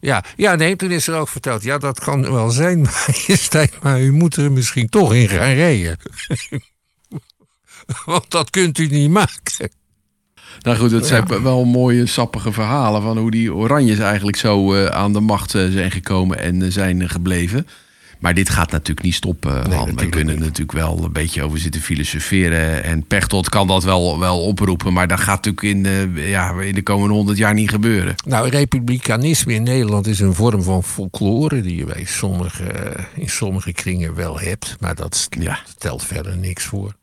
Ja, 0.00 0.24
ja, 0.36 0.54
nee, 0.54 0.76
toen 0.76 0.90
is 0.90 1.08
er 1.08 1.14
ook 1.14 1.28
verteld. 1.28 1.62
Ja, 1.62 1.78
dat 1.78 2.00
kan 2.00 2.32
wel 2.32 2.50
zijn, 2.50 2.80
majesteit, 3.06 3.82
maar 3.82 4.00
u 4.00 4.12
moet 4.12 4.36
er 4.36 4.52
misschien 4.52 4.88
toch 4.88 5.14
in 5.14 5.28
gaan 5.28 5.54
rijden. 5.54 5.96
Want 8.04 8.30
dat 8.30 8.50
kunt 8.50 8.78
u 8.78 8.86
niet 8.86 9.10
maken. 9.10 9.70
Nou 10.62 10.76
goed, 10.76 10.90
het 10.90 11.06
zijn 11.06 11.42
wel 11.42 11.64
mooie 11.64 12.06
sappige 12.06 12.52
verhalen 12.52 13.02
van 13.02 13.18
hoe 13.18 13.30
die 13.30 13.54
Oranjes 13.54 13.98
eigenlijk 13.98 14.36
zo 14.36 14.74
uh, 14.74 14.86
aan 14.86 15.12
de 15.12 15.20
macht 15.20 15.54
uh, 15.54 15.72
zijn 15.72 15.90
gekomen 15.90 16.38
en 16.38 16.60
uh, 16.60 16.70
zijn 16.70 17.08
gebleven. 17.08 17.66
Maar 18.18 18.34
dit 18.34 18.48
gaat 18.48 18.70
natuurlijk 18.70 19.06
niet 19.06 19.14
stoppen, 19.14 19.68
nee, 19.68 19.94
We 19.94 20.08
kunnen 20.08 20.34
niet. 20.34 20.44
natuurlijk 20.44 20.72
wel 20.72 21.04
een 21.04 21.12
beetje 21.12 21.42
over 21.42 21.58
zitten 21.58 21.80
filosoferen. 21.80 22.84
En 22.84 23.02
Pechtold 23.02 23.48
kan 23.48 23.66
dat 23.66 23.84
wel, 23.84 24.18
wel 24.18 24.42
oproepen. 24.42 24.92
Maar 24.92 25.08
dat 25.08 25.20
gaat 25.20 25.44
natuurlijk 25.44 25.76
in 25.76 25.82
de, 25.82 26.22
ja, 26.28 26.60
in 26.60 26.74
de 26.74 26.82
komende 26.82 27.14
honderd 27.14 27.38
jaar 27.38 27.54
niet 27.54 27.70
gebeuren. 27.70 28.14
Nou, 28.26 28.48
republikeinisme 28.48 29.54
in 29.54 29.62
Nederland 29.62 30.06
is 30.06 30.20
een 30.20 30.34
vorm 30.34 30.62
van 30.62 30.84
folklore... 30.84 31.60
die 31.60 31.76
je 31.76 31.84
bij 31.84 32.04
sommige, 32.04 32.96
in 33.14 33.28
sommige 33.28 33.72
kringen 33.72 34.14
wel 34.14 34.40
hebt. 34.40 34.76
Maar 34.80 34.94
dat 34.94 35.28
ja. 35.38 35.58
stelt 35.68 36.04
verder 36.04 36.36
niks 36.36 36.64
voor. 36.64 36.96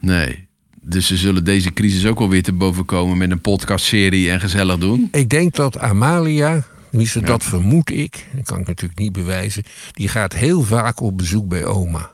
Nee. 0.00 0.48
Dus 0.84 1.06
ze 1.06 1.16
zullen 1.16 1.44
deze 1.44 1.72
crisis 1.72 2.06
ook 2.06 2.18
wel 2.18 2.28
weer 2.28 2.42
te 2.42 2.52
boven 2.52 2.84
komen 2.84 3.18
met 3.18 3.30
een 3.30 3.40
podcastserie 3.40 4.30
en 4.30 4.40
gezellig 4.40 4.78
doen. 4.78 5.08
Ik 5.12 5.28
denk 5.28 5.54
dat 5.54 5.78
Amalia, 5.78 6.64
Tenminste, 6.92 7.20
ja. 7.20 7.26
dat 7.26 7.44
vermoed 7.44 7.90
ik. 7.90 8.26
Dat 8.32 8.44
kan 8.44 8.60
ik 8.60 8.66
natuurlijk 8.66 8.98
niet 8.98 9.12
bewijzen. 9.12 9.62
Die 9.92 10.08
gaat 10.08 10.32
heel 10.32 10.62
vaak 10.62 11.00
op 11.00 11.16
bezoek 11.16 11.48
bij 11.48 11.64
oma. 11.64 12.10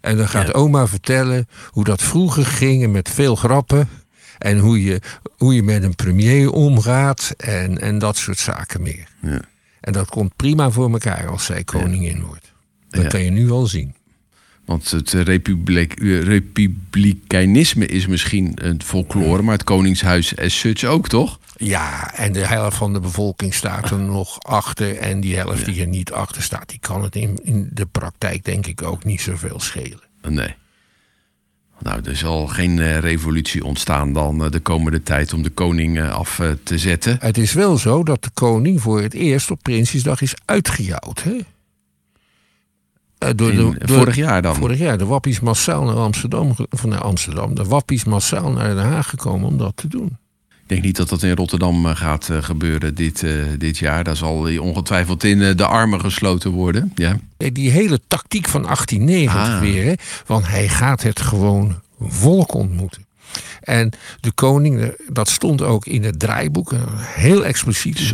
En 0.00 0.16
dan 0.16 0.28
gaat 0.28 0.54
oma 0.54 0.86
vertellen 0.86 1.48
hoe 1.70 1.84
dat 1.84 2.02
vroeger 2.02 2.46
ging 2.46 2.92
met 2.92 3.10
veel 3.10 3.36
grappen. 3.36 3.88
En 4.38 4.58
hoe 4.58 4.82
je, 4.82 5.00
hoe 5.36 5.54
je 5.54 5.62
met 5.62 5.82
een 5.82 5.94
premier 5.94 6.50
omgaat. 6.50 7.34
En, 7.36 7.80
en 7.80 7.98
dat 7.98 8.16
soort 8.16 8.38
zaken 8.38 8.82
meer. 8.82 9.08
Ja. 9.22 9.40
En 9.80 9.92
dat 9.92 10.08
komt 10.08 10.36
prima 10.36 10.70
voor 10.70 10.92
elkaar 10.92 11.28
als 11.28 11.44
zij 11.44 11.64
koningin 11.64 12.22
wordt. 12.22 12.52
Dat 12.88 13.06
kan 13.06 13.22
je 13.22 13.30
nu 13.30 13.50
al 13.50 13.66
zien. 13.66 13.94
Want 14.64 14.90
het 14.90 15.12
republiek, 15.12 16.00
republikeinisme 16.00 17.86
is 17.86 18.06
misschien 18.06 18.52
een 18.54 18.82
folklore, 18.82 19.42
maar 19.42 19.54
het 19.54 19.64
koningshuis 19.64 20.36
as 20.36 20.58
such 20.58 20.84
ook, 20.84 21.08
toch? 21.08 21.38
Ja, 21.64 22.14
en 22.14 22.32
de 22.32 22.46
helft 22.46 22.76
van 22.76 22.92
de 22.92 23.00
bevolking 23.00 23.54
staat 23.54 23.90
er 23.90 23.98
nog 23.98 24.42
achter. 24.42 24.96
En 24.96 25.20
die 25.20 25.36
helft 25.36 25.64
die 25.64 25.80
er 25.80 25.86
niet 25.86 26.12
achter 26.12 26.42
staat, 26.42 26.68
die 26.68 26.78
kan 26.78 27.02
het 27.02 27.16
in, 27.16 27.38
in 27.42 27.70
de 27.72 27.86
praktijk 27.86 28.44
denk 28.44 28.66
ik 28.66 28.82
ook 28.82 29.04
niet 29.04 29.20
zoveel 29.20 29.60
schelen. 29.60 30.02
Nee. 30.28 30.54
Nou, 31.78 32.00
er 32.04 32.16
zal 32.16 32.46
geen 32.46 32.76
uh, 32.76 32.98
revolutie 32.98 33.64
ontstaan 33.64 34.12
dan 34.12 34.44
uh, 34.44 34.50
de 34.50 34.60
komende 34.60 35.02
tijd 35.02 35.32
om 35.32 35.42
de 35.42 35.50
koning 35.50 35.98
uh, 35.98 36.14
af 36.14 36.40
te 36.62 36.78
zetten. 36.78 37.16
Het 37.20 37.38
is 37.38 37.52
wel 37.52 37.78
zo 37.78 38.02
dat 38.02 38.22
de 38.22 38.30
koning 38.34 38.80
voor 38.80 39.00
het 39.02 39.14
eerst 39.14 39.50
op 39.50 39.62
Prinsjesdag 39.62 40.20
is 40.20 40.34
uitgejouwd. 40.44 41.22
Hè? 41.22 41.38
Door 43.18 43.50
de, 43.50 43.56
door, 43.56 43.76
vorig 43.84 44.16
jaar 44.16 44.42
dan? 44.42 44.54
Vorig 44.54 44.78
jaar. 44.78 44.98
De 44.98 45.06
wappies 45.06 45.40
massaal 45.40 45.84
naar 45.84 45.96
Amsterdam, 45.96 46.54
van 46.68 46.88
naar 46.88 47.02
Amsterdam. 47.02 47.54
De 47.54 47.64
wappies 47.64 48.04
massaal 48.04 48.50
naar 48.50 48.74
Den 48.74 48.84
Haag 48.84 49.08
gekomen 49.08 49.48
om 49.48 49.58
dat 49.58 49.76
te 49.76 49.88
doen. 49.88 50.16
Ik 50.64 50.70
denk 50.70 50.82
niet 50.82 50.96
dat 50.96 51.08
dat 51.08 51.22
in 51.22 51.34
Rotterdam 51.34 51.86
eh, 51.86 51.96
gaat 51.96 52.28
eh, 52.28 52.42
gebeuren 52.42 52.94
dit, 52.94 53.22
uh, 53.22 53.44
dit 53.58 53.78
jaar. 53.78 54.04
Daar 54.04 54.16
zal 54.16 54.44
hij 54.44 54.58
ongetwijfeld 54.58 55.24
in 55.24 55.56
de 55.56 55.66
armen 55.66 56.00
gesloten 56.00 56.50
worden. 56.50 56.92
Ja. 56.94 57.18
Die 57.36 57.70
hele 57.70 58.00
tactiek 58.08 58.48
van 58.48 58.62
1890 58.62 59.54
ah. 59.54 59.60
weer. 59.60 59.84
Hè? 59.84 59.92
Want 60.26 60.48
hij 60.48 60.68
gaat 60.68 61.02
het 61.02 61.20
gewoon 61.20 61.80
volk 62.00 62.54
ontmoeten. 62.54 63.06
En 63.60 63.90
de 64.20 64.32
koning, 64.32 64.94
dat 65.08 65.28
stond 65.28 65.62
ook 65.62 65.86
in 65.86 66.04
het 66.04 66.18
draaiboek, 66.18 66.72
heel 66.98 67.44
expliciet. 67.44 68.12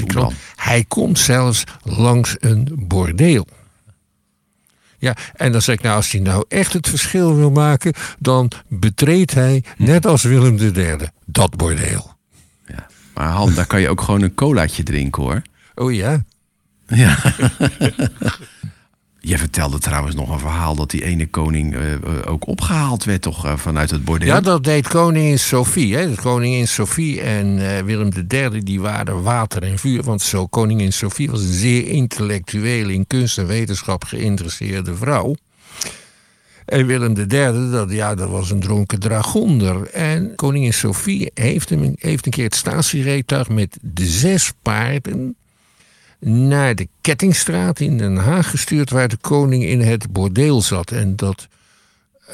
hij 0.57 0.85
komt 0.89 1.19
zelfs 1.19 1.65
langs 1.83 2.37
een 2.39 2.69
bordeel. 2.79 3.47
Ja, 4.99 5.17
en 5.35 5.53
dan 5.53 5.63
zeg 5.63 5.75
ik, 5.75 5.83
nou, 5.83 5.97
als 5.97 6.11
hij 6.11 6.21
nou 6.21 6.45
echt 6.49 6.73
het 6.73 6.89
verschil 6.89 7.37
wil 7.37 7.51
maken, 7.51 7.93
dan 8.19 8.51
betreedt 8.69 9.35
hij, 9.35 9.65
net 9.77 10.07
als 10.07 10.23
Willem 10.23 10.59
III, 10.59 10.97
dat 11.27 11.57
bordeel. 11.57 12.19
Maar 13.21 13.29
Han, 13.29 13.55
daar 13.55 13.67
kan 13.67 13.81
je 13.81 13.89
ook 13.89 14.01
gewoon 14.01 14.23
een 14.23 14.35
colaatje 14.35 14.83
drinken 14.83 15.23
hoor. 15.23 15.43
Oh 15.75 15.93
ja? 15.93 16.25
Ja. 16.87 17.19
Jij 19.21 19.39
vertelde 19.39 19.79
trouwens 19.79 20.15
nog 20.15 20.31
een 20.31 20.39
verhaal 20.39 20.75
dat 20.75 20.91
die 20.91 21.05
ene 21.05 21.27
koning 21.27 21.75
uh, 21.75 21.95
ook 22.27 22.47
opgehaald 22.47 23.05
werd, 23.05 23.23
toch, 23.23 23.47
uh, 23.47 23.57
vanuit 23.57 23.91
het 23.91 24.05
bordeel? 24.05 24.29
Ja, 24.29 24.41
dat 24.41 24.65
deed 24.65 24.89
koningin 24.89 25.39
Sophie. 25.39 25.97
Hè. 25.97 26.11
De 26.11 26.21
koningin 26.23 26.69
Sophie 26.69 27.21
en 27.21 27.59
uh, 27.59 27.79
Willem 27.79 28.11
III 28.29 28.63
die 28.63 28.81
waren 28.81 29.23
water 29.23 29.63
en 29.63 29.79
vuur. 29.79 30.03
Want 30.03 30.23
zo, 30.23 30.47
koningin 30.47 30.93
Sophie 30.93 31.31
was 31.31 31.41
een 31.41 31.53
zeer 31.53 31.87
intellectueel, 31.87 32.89
in 32.89 33.07
kunst 33.07 33.39
en 33.39 33.47
wetenschap 33.47 34.05
geïnteresseerde 34.05 34.95
vrouw. 34.95 35.35
En 36.71 36.87
Willem 36.87 37.17
III, 37.17 37.71
dat, 37.71 37.91
ja, 37.91 38.15
dat 38.15 38.29
was 38.29 38.51
een 38.51 38.61
dronken 38.61 38.99
dragonder. 38.99 39.91
En 39.91 40.35
koningin 40.35 40.73
Sophie 40.73 41.31
heeft, 41.35 41.69
hem, 41.69 41.95
heeft 41.99 42.27
een 42.27 42.33
keer 42.33 42.45
het 42.45 42.55
statierijtuig 42.55 43.49
met 43.49 43.79
de 43.83 44.07
zes 44.07 44.53
paarden 44.63 45.37
naar 46.21 46.75
de 46.75 46.89
Kettingstraat 47.01 47.81
in 47.81 47.99
Den 47.99 48.17
Haag 48.17 48.51
gestuurd, 48.51 48.91
waar 48.91 49.09
de 49.09 49.17
koning 49.17 49.65
in 49.65 49.81
het 49.81 50.13
bordeel 50.13 50.63
zat. 50.63 50.91
En 50.91 51.17
dat 51.17 51.49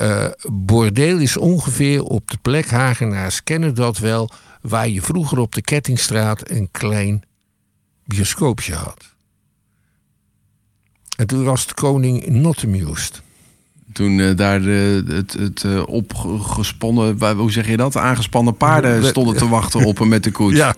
uh, 0.00 0.26
bordeel 0.50 1.18
is 1.18 1.36
ongeveer 1.36 2.02
op 2.02 2.30
de 2.30 2.38
plek, 2.42 2.70
Hagenaars 2.70 3.42
kennen 3.42 3.74
dat 3.74 3.98
wel, 3.98 4.30
waar 4.60 4.88
je 4.88 5.02
vroeger 5.02 5.38
op 5.38 5.54
de 5.54 5.62
Kettingstraat 5.62 6.50
een 6.50 6.68
klein 6.70 7.22
bioscoopje 8.04 8.74
had. 8.74 9.04
En 11.16 11.26
toen 11.26 11.44
was 11.44 11.66
de 11.66 11.74
koning 11.74 12.26
not 12.26 12.64
amused. 12.64 13.24
Toen 13.96 14.18
uh, 14.18 14.36
daar 14.36 14.60
uh, 14.60 15.02
het, 15.08 15.32
het 15.38 15.62
uh, 15.66 15.82
opgesponnen, 15.86 17.36
hoe 17.36 17.52
zeg 17.52 17.68
je 17.68 17.76
dat? 17.76 17.96
Aangespannen 17.96 18.56
paarden 18.56 19.04
stonden 19.04 19.36
te 19.36 19.48
wachten 19.48 19.84
op 19.84 19.98
hem 19.98 20.08
met 20.08 20.24
de 20.24 20.30
koets. 20.30 20.56
Ja. 20.66 20.74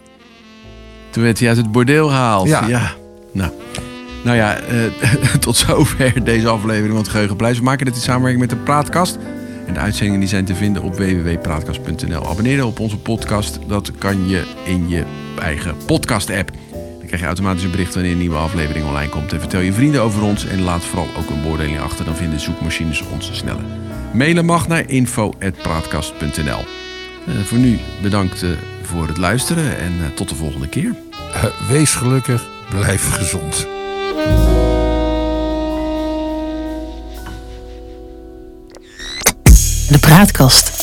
Toen 1.11 1.23
werd 1.23 1.39
hij 1.39 1.49
uit 1.49 1.57
het 1.57 1.73
bordeel 1.73 2.09
gehaald. 2.09 2.49
Ja. 2.49 2.67
ja. 2.67 2.93
Nou. 3.33 3.51
Nou 4.25 4.37
ja, 4.37 4.59
tot 5.41 5.57
zover 5.57 6.25
deze 6.25 6.49
aflevering 6.49 6.89
van 6.89 7.03
het 7.03 7.09
Geheugenpleis. 7.09 7.59
We 7.59 7.65
maken 7.65 7.87
dit 7.87 7.95
in 7.95 8.01
samenwerking 8.01 8.41
met 8.41 8.51
de 8.51 8.57
Praatkast. 8.57 9.19
En 9.67 9.75
de 9.75 9.81
uitzendingen 9.81 10.21
die 10.21 10.29
zijn 10.29 10.45
te 10.45 10.55
vinden 10.55 10.83
op 10.83 10.97
www.praatkast.nl. 10.97 12.29
Abonneren 12.29 12.67
op 12.67 12.81
onze 12.81 12.99
podcast. 12.99 13.59
Dat 13.67 13.93
kan 13.99 14.29
je 14.29 14.45
in 14.65 14.89
je 14.89 15.05
eigen 15.39 15.77
podcast-app 15.87 16.51
krijg 17.09 17.23
je 17.23 17.27
automatisch 17.27 17.63
een 17.63 17.71
bericht 17.71 17.95
wanneer 17.95 18.13
een 18.13 18.19
nieuwe 18.19 18.37
aflevering 18.37 18.87
online 18.87 19.09
komt. 19.09 19.33
En 19.33 19.41
vertel 19.41 19.61
je 19.61 19.73
vrienden 19.73 20.03
over 20.03 20.23
ons 20.23 20.47
en 20.47 20.63
laat 20.63 20.85
vooral 20.85 21.09
ook 21.17 21.31
een 21.31 21.43
beoordeling 21.43 21.81
achter. 21.81 22.05
Dan 22.05 22.17
vinden 22.17 22.41
zoekmachines 22.41 23.03
ons 23.03 23.31
sneller. 23.33 23.65
Mailen 24.13 24.45
mag 24.45 24.69
naar 24.69 24.91
info.praatkast.nl 24.91 26.43
uh, 26.45 27.39
eh, 27.39 27.45
Voor 27.45 27.59
nu 27.59 27.79
bedankt 28.03 28.43
uh, 28.43 28.51
voor 28.83 29.07
het 29.07 29.17
luisteren 29.17 29.79
en 29.79 29.93
uh, 30.01 30.07
tot 30.15 30.29
de 30.29 30.35
volgende 30.35 30.69
keer. 30.69 30.95
wees 31.69 31.95
gelukkig, 31.95 32.49
blijf 32.71 33.13
gezond. 33.13 33.67
De 39.89 39.99
Praatkast 40.01 40.78